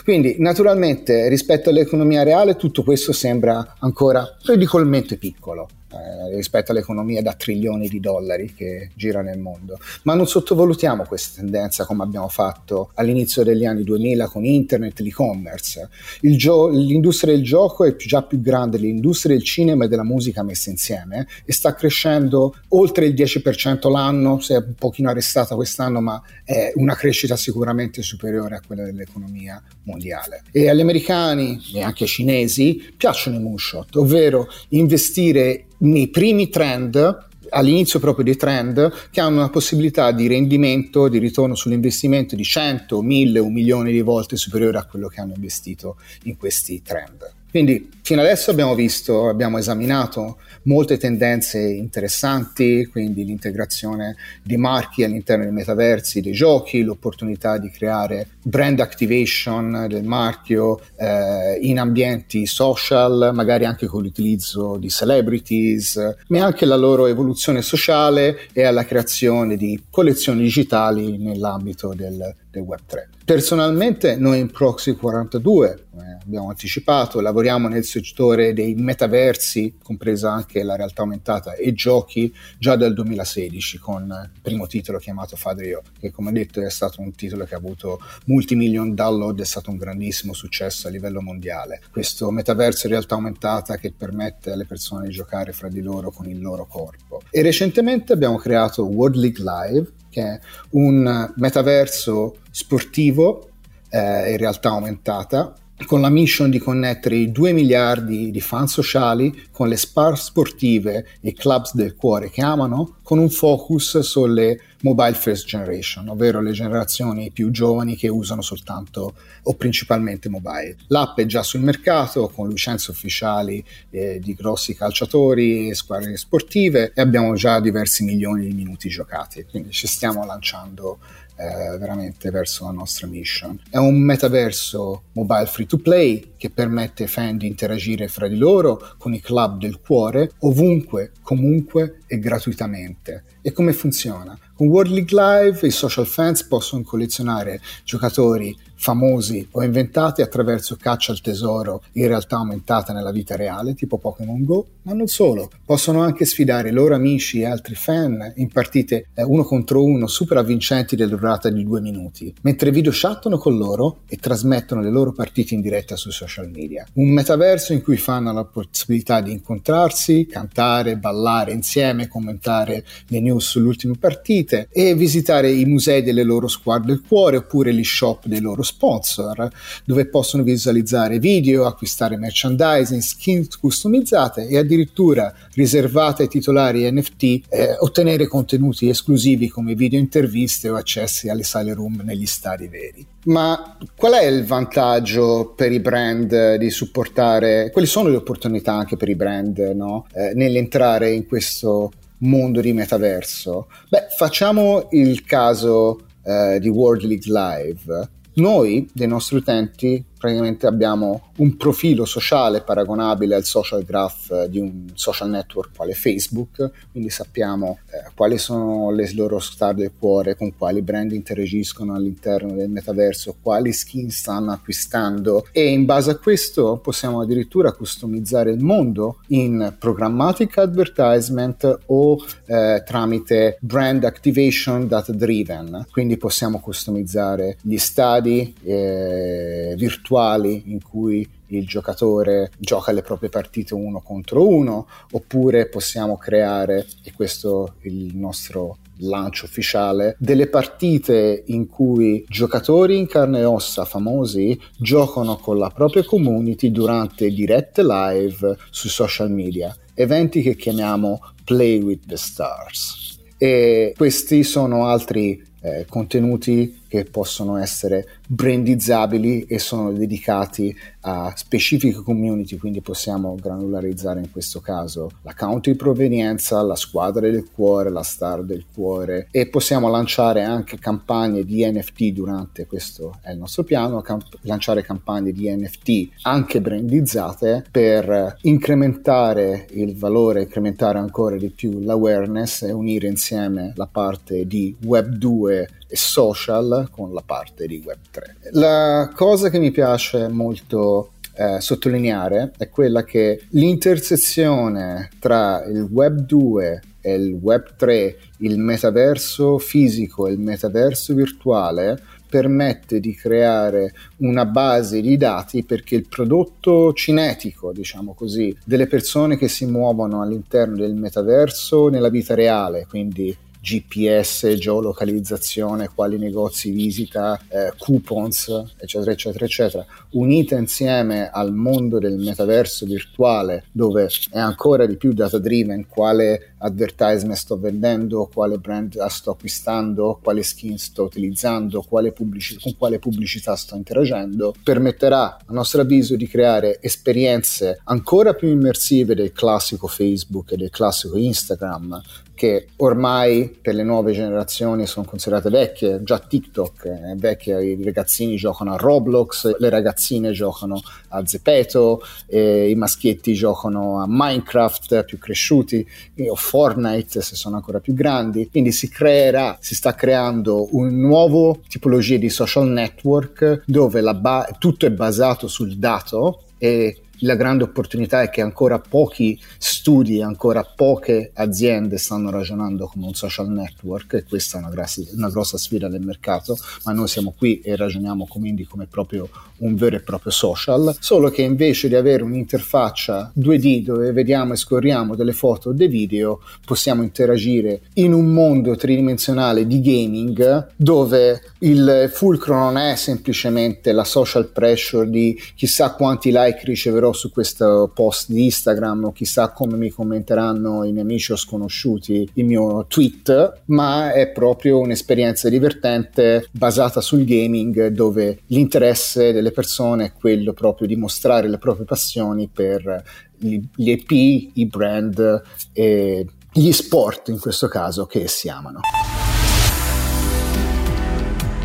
Quindi 0.04 0.36
naturalmente 0.40 1.28
rispetto 1.30 1.70
all'economia 1.70 2.24
reale 2.24 2.56
tutto 2.56 2.84
questo 2.84 3.12
sembra 3.12 3.76
ancora 3.80 4.38
ridicolmente 4.46 5.18
piccolo 5.18 5.68
eh, 5.94 6.36
rispetto 6.36 6.72
all'economia 6.72 7.22
da 7.22 7.34
trilioni 7.34 7.88
di 7.88 8.00
dollari 8.00 8.54
che 8.54 8.90
gira 8.96 9.22
nel 9.22 9.40
mondo. 9.40 9.78
Ma 10.04 10.14
non 10.16 10.28
sottovalutiamo 10.28 11.04
questa 11.04 11.40
tendenza 11.40 11.86
come 11.86 12.04
abbiamo 12.04 12.28
fatto 12.28 12.92
all'inizio 12.96 13.44
degli 13.44 13.66
anni 13.66 13.84
2000 13.84 14.28
con 14.28 14.46
internet 14.46 15.00
e 15.00 15.04
l'e-commerce. 15.04 15.90
Gio- 16.20 16.70
l'industria 16.70 17.34
del 17.34 17.44
gioco 17.44 17.84
è 17.84 17.96
già 17.96 18.24
più 18.24 18.42
grande 18.42 18.78
dell'industria 18.78 19.36
del 19.36 19.44
cinema 19.44 19.86
e 19.86 19.88
della 19.88 20.04
musica 20.04 20.44
messe 20.44 20.70
insieme 20.70 21.28
e 21.46 21.54
sta 21.54 21.74
crescendo 21.76 22.56
oltre 22.70 23.06
il 23.06 23.14
10% 23.14 23.90
l'anno, 23.90 24.40
si 24.40 24.54
è 24.54 24.58
un 24.58 24.74
pochino 24.78 25.10
arrestata 25.10 25.56
quest'anno, 25.56 26.02
ma 26.02 26.22
è 26.44 26.72
una 26.76 26.96
crescita 26.96 27.36
sicuramente 27.36 28.02
superiore 28.02 28.56
a 28.56 28.62
quella 28.66 28.84
dell'economia 28.84 29.62
mondiale. 29.84 30.44
E 30.52 30.70
agli 30.70 30.82
americani 30.82 31.62
e 31.74 31.82
anche 31.82 32.04
ai 32.04 32.10
cinesi 32.10 32.94
piacciono 32.96 33.38
i 33.38 33.40
moonshot, 33.40 33.96
ovvero 33.96 34.48
investire 34.70 35.66
nei 35.84 36.10
primi 36.10 36.50
trend 36.50 37.28
all'inizio 37.50 38.00
proprio 38.00 38.26
dei 38.26 38.36
trend 38.36 38.92
che 39.12 39.22
hanno 39.22 39.38
una 39.38 39.50
possibilità 39.50 40.12
di 40.12 40.28
rendimento, 40.28 41.08
di 41.08 41.20
ritorno 41.20 41.56
sull'investimento 41.56 42.36
di 42.36 42.44
100, 42.44 43.02
1000, 43.02 43.40
un 43.40 43.54
milione 43.54 43.92
di 43.92 44.02
volte 44.02 44.36
superiore 44.36 44.78
a 44.78 44.86
quello 44.86 45.08
che 45.08 45.22
hanno 45.22 45.34
investito 45.36 45.98
in 46.24 46.36
questi 46.36 46.82
trend. 46.82 47.32
Quindi 47.50 47.92
fino 48.02 48.22
adesso 48.22 48.50
abbiamo 48.50 48.74
visto, 48.74 49.30
abbiamo 49.30 49.60
esaminato 49.60 50.38
molte 50.64 50.98
tendenze 50.98 51.60
interessanti, 51.60 52.86
quindi 52.86 53.26
l'integrazione 53.26 54.16
di 54.42 54.58
marchi 54.58 55.04
all'interno 55.04 55.44
dei 55.44 55.54
metaversi 55.54 56.22
dei 56.22 56.34
giochi, 56.34 56.84
l'opportunità 56.84 57.58
di 57.58 57.70
creare 57.70 58.28
brand 58.42 58.80
activation 58.80 59.86
del 59.88 60.04
marchio 60.04 60.82
eh, 60.98 61.58
in 61.62 61.80
ambienti 61.80 62.46
social, 62.46 63.32
magari 63.34 63.66
anche 63.66 63.88
con 63.88 64.02
l'utilizzo 64.02 64.78
di 64.78 64.90
celebrities, 64.90 66.16
ma 66.28 66.44
anche 66.44 66.66
la 66.66 66.76
loro 66.76 67.08
evoluzione 67.08 67.62
sociale 67.62 68.48
e 68.54 68.64
alla 68.64 68.86
creazione 68.86 69.58
di 69.58 69.84
collezioni 69.90 70.42
digitali 70.42 71.18
nell'ambito 71.18 71.94
del, 71.94 72.36
del 72.54 72.64
Web3. 72.64 73.24
Personalmente 73.26 74.16
noi 74.16 74.40
in 74.40 74.52
Proxy 74.52 74.94
42, 74.94 75.88
come 75.90 76.20
abbiamo 76.22 76.50
anticipato, 76.50 77.20
lavoriamo 77.20 77.68
nel 77.68 77.84
settore 77.84 78.54
dei 78.54 78.76
metaversi, 78.76 79.78
compresa 79.82 80.32
anche 80.32 80.62
la 80.62 80.76
realtà 80.76 81.02
aumentata 81.02 81.56
e 81.56 81.74
giochi, 81.74 82.34
già 82.60 82.76
dal 82.76 82.94
2016 82.94 83.78
con 83.80 84.04
il 84.04 84.42
primo 84.42 84.68
titolo 84.68 85.00
chiamato 85.00 85.36
Fadrio, 85.36 85.82
che 86.00 86.12
come 86.12 86.32
detto 86.32 86.62
è 86.62 86.70
stato 86.70 87.02
un 87.02 87.14
titolo 87.14 87.46
che 87.46 87.56
ha 87.56 87.58
avuto 87.58 88.00
multimillion 88.26 88.94
download, 88.94 89.40
è 89.42 89.46
stato 89.46 89.72
un 89.72 89.78
grandissimo 89.78 90.34
successo 90.34 90.88
a 90.88 90.92
livello 90.92 91.22
mondiale. 91.22 91.82
Questo 91.92 92.30
metaverso 92.30 92.86
in 92.86 92.94
realtà 92.94 93.16
aumentata 93.16 93.78
che 93.78 93.92
permette 93.92 94.52
alle 94.52 94.66
persone 94.66 95.08
di 95.08 95.14
giocare 95.14 95.54
fra 95.54 95.70
di 95.70 95.82
loro 95.82 96.12
con 96.12 96.30
il 96.30 96.40
loro 96.40 96.68
corpo. 96.68 97.22
E 97.32 97.42
recentemente 97.42 98.14
abbiamo 98.14 98.38
creato 98.38 98.86
World 98.86 99.16
League 99.16 99.44
Live, 99.44 99.92
che 100.14 100.22
è 100.22 100.40
un 100.72 101.34
metaverso 101.36 102.38
sportivo 102.52 103.50
eh, 103.90 104.32
in 104.32 104.38
realtà 104.38 104.70
aumentata 104.70 105.56
con 105.86 106.02
la 106.02 106.10
mission 106.10 106.50
di 106.50 106.60
connettere 106.60 107.16
i 107.16 107.32
2 107.32 107.52
miliardi 107.52 108.32
di 108.32 108.42
fan 108.42 108.68
sociali 108.68 109.48
con 109.52 109.68
le 109.68 109.76
spar 109.76 110.18
sportive 110.20 111.06
e 111.20 111.30
i 111.30 111.34
clubs 111.34 111.76
del 111.76 111.96
cuore 111.96 112.30
che 112.30 112.42
amano, 112.42 112.98
con 113.04 113.18
un 113.18 113.30
focus 113.30 114.00
sulle 114.00 114.60
mobile 114.84 115.14
first 115.14 115.46
generation, 115.46 116.10
ovvero 116.10 116.42
le 116.42 116.52
generazioni 116.52 117.32
più 117.32 117.52
giovani 117.52 117.96
che 117.96 118.08
usano 118.08 118.42
soltanto 118.42 119.16
o 119.44 119.54
principalmente 119.56 120.30
mobile. 120.30 120.76
L'app 120.88 121.18
è 121.20 121.26
già 121.26 121.44
sul 121.44 121.62
mercato 121.62 122.30
con 122.30 122.50
licenze 122.50 122.92
ufficiali 122.92 123.64
eh, 123.90 124.20
di 124.22 124.34
grossi 124.34 124.76
calciatori 124.76 125.70
e 125.70 125.76
squadre 125.76 126.16
sportive 126.18 126.92
e 126.94 127.02
abbiamo 127.02 127.34
già 127.34 127.60
diversi 127.60 128.04
milioni 128.04 128.48
di 128.48 128.54
minuti 128.54 128.90
giocati, 128.90 129.46
quindi 129.50 129.72
ci 129.72 129.88
stiamo 129.88 130.26
lanciando 130.26 131.00
eh, 131.44 131.78
veramente 131.78 132.30
verso 132.30 132.66
la 132.66 132.72
nostra 132.72 133.08
mission. 133.08 133.60
È 133.70 133.78
un 133.78 134.00
metaverso 134.00 135.04
mobile 135.14 135.46
free 135.46 135.66
to 135.66 135.78
play 135.78 136.34
che 136.38 136.50
permette 136.50 137.04
ai 137.04 137.10
fan 137.10 137.38
di 137.38 137.48
interagire 137.48 138.08
fra 138.08 138.28
di 138.28 138.38
loro 138.38 138.96
con 138.98 139.14
i 139.14 139.20
club 139.20 139.60
del 139.60 139.82
cuore 139.82 140.32
ovunque, 140.40 141.12
comunque 141.22 142.00
e 142.08 142.18
gratuitamente. 142.20 143.24
E 143.46 143.52
come 143.52 143.74
funziona? 143.74 144.40
Con 144.56 144.68
World 144.68 144.94
League 144.94 145.20
Live 145.20 145.68
i 145.68 145.72
social 145.72 146.08
fans 146.08 146.46
possono 146.46 146.84
collezionare 146.84 147.60
giocatori 147.84 148.56
famosi 148.76 149.48
o 149.52 149.64
inventati 149.64 150.22
attraverso 150.22 150.76
caccia 150.76 151.14
al 151.14 151.22
tesoro 151.22 151.84
in 151.94 152.08
realtà 152.08 152.36
aumentata 152.38 152.92
nella 152.92 153.12
vita 153.12 153.38
reale, 153.38 153.76
tipo 153.76 153.98
Pokémon 153.98 154.44
Go, 154.44 154.68
ma 154.84 154.94
non 154.94 155.08
solo, 155.08 155.50
possono 155.66 156.02
anche 156.02 156.26
sfidare 156.26 156.70
i 156.70 156.74
loro 156.74 156.94
amici 156.94 157.40
e 157.40 157.46
altri 157.46 157.76
fan 157.76 158.34
in 158.36 158.50
partite 158.50 159.08
eh, 159.14 159.24
uno 159.24 159.44
contro 159.44 159.84
uno 159.84 160.08
super 160.08 160.38
avvincenti 160.38 160.98
della 160.98 161.16
durata 161.16 161.50
di 161.50 161.64
due 161.64 161.80
minuti, 161.80 162.34
mentre 162.42 162.72
video 162.72 162.92
chattano 162.94 163.38
con 163.38 163.58
loro 163.58 164.00
e 164.08 164.18
trasmettono 164.18 164.82
le 164.82 164.92
loro 164.92 165.14
partite 165.14 165.54
in 165.54 165.62
diretta 165.62 165.96
sui 165.96 166.12
social 166.12 166.50
media. 166.50 166.86
Un 166.94 167.10
metaverso 167.10 167.72
in 167.72 167.82
cui 167.82 167.94
i 167.94 167.98
fan 167.98 168.28
hanno 168.28 168.40
la 168.40 168.46
possibilità 168.46 169.22
di 169.22 169.32
incontrarsi, 169.32 170.26
cantare, 170.26 170.98
ballare 170.98 171.54
insieme, 171.54 172.10
commentare 172.10 172.84
le 173.08 173.20
news 173.22 173.33
sulle 173.40 173.68
ultime 173.68 173.96
partite 174.00 174.68
e 174.72 174.96
visitare 174.96 175.52
i 175.52 175.66
musei 175.66 176.04
delle 176.04 176.24
loro 176.24 176.48
squadre 176.48 176.88
del 176.88 177.04
cuore 177.08 177.38
oppure 177.38 177.74
gli 177.74 177.84
shop 177.84 178.26
dei 178.26 178.42
loro 178.42 178.64
sponsor, 178.64 179.50
dove 179.86 180.08
possono 180.08 180.44
visualizzare 180.44 181.20
video, 181.20 181.66
acquistare 181.66 182.18
merchandising, 182.18 183.02
skin 183.02 183.48
customizzate 183.60 184.48
e 184.48 184.58
addirittura 184.58 185.34
riservate 185.54 186.24
ai 186.24 186.30
titolari 186.30 186.90
NFT 186.92 187.24
eh, 187.50 187.76
ottenere 187.80 188.28
contenuti 188.28 188.90
esclusivi 188.90 189.50
come 189.50 189.76
video 189.76 190.00
interviste 190.00 190.70
o 190.70 190.76
accessi 190.76 191.30
alle 191.30 191.44
sale 191.44 191.74
room 191.74 192.02
negli 192.04 192.26
stadi 192.26 192.68
veri. 192.68 193.06
Ma 193.26 193.78
qual 193.96 194.14
è 194.14 194.26
il 194.26 194.46
vantaggio 194.46 195.54
per 195.56 195.72
i 195.72 195.80
brand 195.80 196.56
di 196.56 196.70
supportare? 196.70 197.70
Quali 197.72 197.88
sono 197.88 198.10
le 198.10 198.18
opportunità 198.18 198.74
anche 198.74 198.98
per 198.98 199.10
i 199.10 199.16
brand 199.16 199.58
no? 199.58 200.08
eh, 200.14 200.34
nell'entrare 200.34 201.12
in 201.12 201.26
questo 201.26 201.92
mondo 202.24 202.62
di 202.62 202.74
metaverso? 202.74 203.68
Beh, 203.90 204.08
facciamo 204.18 204.88
il 204.92 205.24
caso 205.24 206.08
eh, 206.24 206.60
di 206.60 206.70
World 206.70 207.04
League 207.04 207.32
Live. 207.32 208.10
Noi, 208.36 208.90
dei 208.92 209.08
nostri 209.08 209.38
utenti, 209.38 210.04
praticamente 210.24 210.68
abbiamo 210.68 211.32
un 211.40 211.58
profilo 211.58 212.06
sociale 212.06 212.62
paragonabile 212.62 213.36
al 213.36 213.44
social 213.44 213.84
graph 213.84 214.32
eh, 214.32 214.50
di 214.50 214.58
un 214.58 214.86
social 214.94 215.30
network 215.30 215.76
quale 215.76 215.94
Facebook, 215.94 216.72
quindi 216.92 217.10
sappiamo 217.10 217.80
eh, 217.88 218.10
quali 218.16 218.38
sono 218.38 218.90
le 218.92 219.12
loro 219.16 219.40
star 219.40 219.74
del 219.74 219.92
cuore, 220.00 220.38
con 220.38 220.56
quali 220.56 220.82
brand 220.82 221.12
interagiscono 221.12 221.94
all'interno 221.94 222.54
del 222.54 222.70
metaverso, 222.70 223.36
quali 223.42 223.74
skin 223.74 224.12
stanno 224.12 224.54
acquistando. 224.54 225.46
E 225.52 225.68
in 225.68 225.84
base 225.84 226.12
a 226.12 226.16
questo 226.16 226.80
possiamo 226.82 227.20
addirittura 227.20 227.74
customizzare 227.74 228.52
il 228.52 228.64
mondo 228.64 229.18
in 229.28 229.76
programmatic 229.78 230.58
advertisement 230.58 231.80
o 231.88 232.18
eh, 232.46 232.82
tramite 232.86 233.58
brand 233.60 234.06
activation 234.06 234.88
data 234.88 235.12
driven, 235.12 235.86
quindi 235.92 236.16
possiamo 236.16 236.62
customizzare 236.62 237.58
gli 237.62 237.78
stadi 237.78 238.56
eh, 238.64 239.74
virtuali 239.76 240.12
virtuali 240.14 240.64
in 240.68 240.82
cui 240.82 241.28
il 241.48 241.66
giocatore 241.66 242.52
gioca 242.58 242.92
le 242.92 243.02
proprie 243.02 243.30
partite 243.30 243.74
uno 243.74 244.02
contro 244.02 244.48
uno, 244.48 244.88
oppure 245.12 245.68
possiamo 245.68 246.18
creare, 246.18 246.86
e 247.04 247.12
questo 247.16 247.76
è 247.80 247.88
il 247.88 248.16
nostro 248.16 248.78
lancio 249.00 249.46
ufficiale, 249.46 250.16
delle 250.20 250.48
partite 250.48 251.44
in 251.48 251.68
cui 251.68 252.24
giocatori 252.28 252.98
in 252.98 253.08
carne 253.08 253.40
e 253.40 253.46
ossa 253.46 253.86
famosi 253.86 254.60
giocano 254.78 255.38
con 255.38 255.58
la 255.58 255.70
propria 255.70 256.04
community 256.04 256.72
durante 256.72 257.30
dirette 257.30 257.84
live 257.84 258.58
sui 258.70 258.90
social 258.90 259.32
media, 259.32 259.76
eventi 259.94 260.42
che 260.42 260.56
chiamiamo 260.56 261.20
Play 261.44 261.82
with 261.82 262.06
the 262.08 262.18
Stars. 262.18 263.20
E 263.38 263.94
questi 263.98 264.44
sono 264.44 264.86
altri 264.86 265.44
eh, 265.62 265.86
contenuti 265.88 266.82
che 266.94 267.06
possono 267.06 267.58
essere 267.58 268.06
brandizzabili 268.28 269.46
e 269.46 269.58
sono 269.58 269.92
dedicati 269.92 270.76
a 271.02 271.34
specifiche 271.36 272.04
community, 272.04 272.58
quindi 272.58 272.82
possiamo 272.82 273.36
granularizzare 273.36 274.20
in 274.20 274.30
questo 274.30 274.60
caso 274.60 275.10
l'account 275.24 275.70
di 275.72 275.76
provenienza, 275.76 276.62
la 276.62 276.76
squadra 276.76 277.28
del 277.32 277.50
cuore, 277.52 277.90
la 277.90 278.04
star 278.04 278.44
del 278.44 278.66
cuore 278.72 279.28
e 279.32 279.48
possiamo 279.48 279.90
lanciare 279.90 280.44
anche 280.44 280.78
campagne 280.78 281.44
di 281.44 281.66
NFT 281.66 282.12
durante 282.12 282.68
questo 282.68 283.18
è 283.24 283.32
il 283.32 283.40
nostro 283.40 283.64
piano, 283.64 284.02
camp- 284.02 284.38
lanciare 284.42 284.84
campagne 284.84 285.32
di 285.32 285.50
NFT 285.50 286.10
anche 286.22 286.62
brandizzate 286.62 287.66
per 287.72 288.38
incrementare 288.42 289.66
il 289.72 289.98
valore, 289.98 290.44
incrementare 290.44 291.00
ancora 291.00 291.38
di 291.38 291.50
più 291.50 291.80
l'awareness 291.80 292.62
e 292.62 292.72
unire 292.72 293.08
insieme 293.08 293.74
la 293.78 293.88
parte 293.88 294.46
di 294.46 294.76
Web 294.84 295.08
2 295.08 295.70
e 295.94 295.96
social 295.96 296.88
con 296.90 297.14
la 297.14 297.22
parte 297.24 297.68
di 297.68 297.80
Web3. 297.86 298.50
La 298.54 299.12
cosa 299.14 299.52
che 299.52 299.60
mi 299.60 299.70
piace 299.70 300.28
molto 300.28 301.12
eh, 301.36 301.62
sottolineare 301.62 302.52
è 302.58 302.68
quella 302.68 303.04
che 303.04 303.44
l'intersezione 303.50 305.12
tra 305.20 305.64
il 305.66 305.82
Web 305.82 306.22
2 306.22 306.82
e 307.00 307.14
il 307.14 307.34
Web 307.34 307.76
3, 307.76 308.18
il 308.40 308.58
metaverso 308.58 309.60
fisico 309.60 310.26
e 310.26 310.32
il 310.32 310.40
metaverso 310.40 311.14
virtuale, 311.14 312.02
permette 312.28 313.00
di 313.00 313.14
creare 313.14 313.94
una 314.18 314.46
base 314.46 315.00
di 315.00 315.16
dati 315.16 315.64
perché 315.64 315.94
il 315.94 316.08
prodotto 316.08 316.92
cinetico, 316.94 317.72
diciamo 317.72 318.16
così, 318.16 318.58
delle 318.66 318.88
persone 318.88 319.38
che 319.38 319.48
si 319.48 319.68
muovono 319.68 320.24
all'interno 320.24 320.78
del 320.78 320.96
metaverso 320.96 321.90
nella 321.90 322.10
vita 322.10 322.34
reale, 322.34 322.88
quindi 322.90 323.38
GPS, 323.64 324.56
geolocalizzazione, 324.58 325.88
quali 325.88 326.18
negozi 326.18 326.70
visita, 326.70 327.40
eh, 327.48 327.72
coupons, 327.78 328.74
eccetera, 328.78 329.12
eccetera, 329.12 329.46
eccetera, 329.46 329.86
unite 330.12 330.56
insieme 330.56 331.30
al 331.30 331.54
mondo 331.54 331.98
del 331.98 332.18
metaverso 332.18 332.86
virtuale 332.86 333.64
dove 333.72 334.10
è 334.32 334.40
ancora 334.40 334.86
di 334.86 334.98
più 334.98 335.14
data 335.14 335.40
driven, 335.40 335.88
quale 335.88 336.56
advertisement 336.58 337.38
sto 337.38 337.58
vendendo, 337.58 338.30
quale 338.34 338.58
brand 338.58 339.02
sto 339.08 339.32
acquistando, 339.32 340.20
quale 340.22 340.44
skin 340.44 340.78
sto 340.78 341.04
utilizzando, 341.04 341.86
quale 341.88 342.12
pubblici- 342.12 342.60
con 342.60 342.76
quale 342.78 343.00
pubblicità 343.00 343.56
sto 343.56 343.76
interagendo, 343.76 344.54
permetterà 344.62 345.38
a 345.46 345.54
nostro 345.54 345.82
avviso 345.82 346.18
di 346.18 346.28
creare 346.28 346.82
esperienze 346.82 347.80
ancora 347.86 348.34
più 348.34 348.50
immersive 348.50 349.16
del 349.16 349.32
classico 349.32 349.88
Facebook 349.88 350.52
e 350.52 350.58
del 350.58 350.70
classico 350.70 351.18
Instagram, 351.18 352.02
che 352.34 352.68
ormai 352.78 353.53
per 353.62 353.76
le 353.76 353.84
nuove 353.84 354.12
generazioni 354.12 354.86
sono 354.86 355.06
considerate 355.06 355.50
vecchie, 355.50 356.04
già 356.04 356.20
TikTok 356.20 356.88
è 356.88 357.16
vecchia, 357.16 357.62
i 357.62 357.82
ragazzini 357.84 358.36
giocano 358.36 358.74
a 358.74 358.78
Roblox, 358.78 359.58
le 359.58 359.70
ragazzine 359.70 360.32
giocano 360.32 360.82
a 361.10 361.26
Zepeto, 361.26 362.02
i 362.30 362.74
maschietti 362.76 363.34
giocano 363.34 364.02
a 364.02 364.06
Minecraft 364.08 365.06
più 365.06 365.18
cresciuti 365.18 365.86
o 366.28 366.36
Fortnite 366.36 367.22
se 367.22 367.36
sono 367.36 367.56
ancora 367.56 367.80
più 367.80 367.94
grandi, 367.94 368.50
quindi 368.50 368.72
si 368.72 368.90
creerà, 368.90 369.58
si 369.60 369.76
sta 369.76 369.94
creando 369.96 370.76
un 370.76 371.00
nuovo 371.00 371.62
tipologia 371.68 372.18
di 372.18 372.30
social 372.30 372.68
network 372.68 373.64
dove 373.66 374.02
ba- 374.16 374.50
tutto 374.58 374.86
è 374.86 374.92
basato 374.92 375.48
sul 375.48 375.78
dato 375.78 376.44
e 376.58 377.03
la 377.20 377.36
grande 377.36 377.64
opportunità 377.64 378.22
è 378.22 378.30
che 378.30 378.42
ancora 378.42 378.80
pochi 378.80 379.40
studi, 379.58 380.22
ancora 380.22 380.64
poche 380.64 381.32
aziende 381.34 381.98
stanno 381.98 382.30
ragionando 382.30 382.88
come 382.88 383.06
un 383.06 383.14
social 383.14 383.50
network 383.50 384.14
e 384.14 384.24
questa 384.24 384.58
è 384.58 384.62
una, 384.62 384.70
grassi, 384.70 385.08
una 385.14 385.30
grossa 385.30 385.58
sfida 385.58 385.88
del 385.88 386.02
mercato, 386.02 386.58
ma 386.86 386.92
noi 386.92 387.08
siamo 387.08 387.34
qui 387.38 387.60
e 387.62 387.76
ragioniamo 387.76 388.26
quindi 388.28 388.66
come 388.66 388.88
proprio 388.88 389.30
un 389.58 389.76
vero 389.76 389.96
e 389.96 390.02
proprio 390.02 390.32
social, 390.32 390.96
solo 391.00 391.30
che 391.30 391.42
invece 391.42 391.88
di 391.88 391.96
avere 391.96 392.24
un'interfaccia 392.24 393.32
2D 393.38 393.84
dove 393.84 394.12
vediamo 394.12 394.54
e 394.54 394.58
scorriamo 394.58 395.16
delle 395.16 395.34
foto 395.34 395.70
o 395.70 395.74
dei 395.74 395.88
video, 395.88 396.42
possiamo 396.66 397.04
interagire 397.04 397.82
in 397.94 398.14
un 398.14 398.26
mondo 398.34 398.76
tridimensionale 398.76 399.66
di 399.66 399.82
gaming 399.82 400.72
dove 400.76 401.42
il 401.60 402.10
fulcro 402.14 402.56
non 402.56 402.78
è 402.78 402.96
semplicemente 402.96 403.92
la 403.92 404.04
social 404.04 404.50
pressure 404.50 405.10
di 405.10 405.40
chissà 405.56 405.94
quanti 405.94 406.32
like 406.32 406.62
riceverò 406.64 407.03
su 407.12 407.32
questo 407.32 407.92
post 407.94 408.30
di 408.30 408.46
Instagram 408.46 409.06
o 409.06 409.12
chissà 409.12 409.52
come 409.52 409.76
mi 409.76 409.90
commenteranno 409.90 410.84
i 410.84 410.92
miei 410.92 411.04
amici 411.04 411.32
o 411.32 411.36
sconosciuti 411.36 412.30
il 412.36 412.46
mio 412.46 412.86
tweet, 412.88 413.64
ma 413.66 414.14
è 414.14 414.30
proprio 414.30 414.80
un'esperienza 414.80 415.50
divertente 415.50 416.48
basata 416.52 417.02
sul 417.02 417.26
gaming 417.26 417.88
dove 417.88 418.40
l'interesse 418.48 419.34
delle 419.34 419.52
persone 419.52 420.06
è 420.06 420.14
quello 420.14 420.54
proprio 420.54 420.88
di 420.88 420.96
mostrare 420.96 421.50
le 421.50 421.58
proprie 421.58 421.86
passioni 421.86 422.48
per 422.48 423.04
gli 423.38 423.90
EP, 423.90 424.12
i 424.12 424.66
brand 424.68 425.42
e 425.74 426.26
gli 426.54 426.72
sport 426.72 427.30
in 427.30 427.40
questo 427.40 427.68
caso 427.68 428.06
che 428.06 428.28
si 428.28 428.48
amano. 428.48 428.82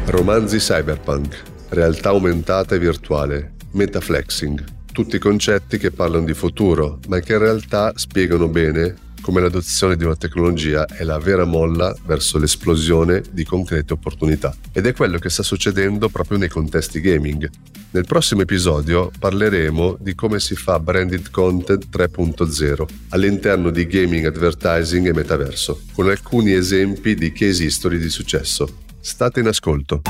Romanzi 0.06 0.56
cyberpunk, 0.56 1.42
realtà 1.68 2.08
aumentata 2.08 2.74
e 2.74 2.78
virtuale, 2.78 3.52
metaflexing 3.72 4.76
tutti 4.98 5.20
concetti 5.20 5.78
che 5.78 5.92
parlano 5.92 6.24
di 6.24 6.34
futuro, 6.34 6.98
ma 7.06 7.20
che 7.20 7.34
in 7.34 7.38
realtà 7.38 7.92
spiegano 7.94 8.48
bene 8.48 8.96
come 9.20 9.40
l'adozione 9.40 9.94
di 9.94 10.02
una 10.02 10.16
tecnologia 10.16 10.86
è 10.86 11.04
la 11.04 11.20
vera 11.20 11.44
molla 11.44 11.94
verso 12.04 12.36
l'esplosione 12.36 13.22
di 13.30 13.44
concrete 13.44 13.92
opportunità. 13.92 14.52
Ed 14.72 14.86
è 14.86 14.94
quello 14.94 15.18
che 15.18 15.28
sta 15.28 15.44
succedendo 15.44 16.08
proprio 16.08 16.36
nei 16.36 16.48
contesti 16.48 17.00
gaming. 17.00 17.48
Nel 17.90 18.06
prossimo 18.06 18.42
episodio 18.42 19.12
parleremo 19.16 19.98
di 20.00 20.16
come 20.16 20.40
si 20.40 20.56
fa 20.56 20.80
branded 20.80 21.30
content 21.30 21.86
3.0 21.96 22.84
all'interno 23.10 23.70
di 23.70 23.86
gaming 23.86 24.26
advertising 24.26 25.06
e 25.06 25.12
metaverso, 25.12 25.82
con 25.92 26.08
alcuni 26.08 26.54
esempi 26.54 27.14
di 27.14 27.30
case 27.30 27.62
history 27.62 27.98
di 27.98 28.10
successo. 28.10 28.78
State 28.98 29.38
in 29.38 29.46
ascolto. 29.46 30.02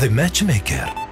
The 0.00 0.08
Matchmaker 0.08 1.09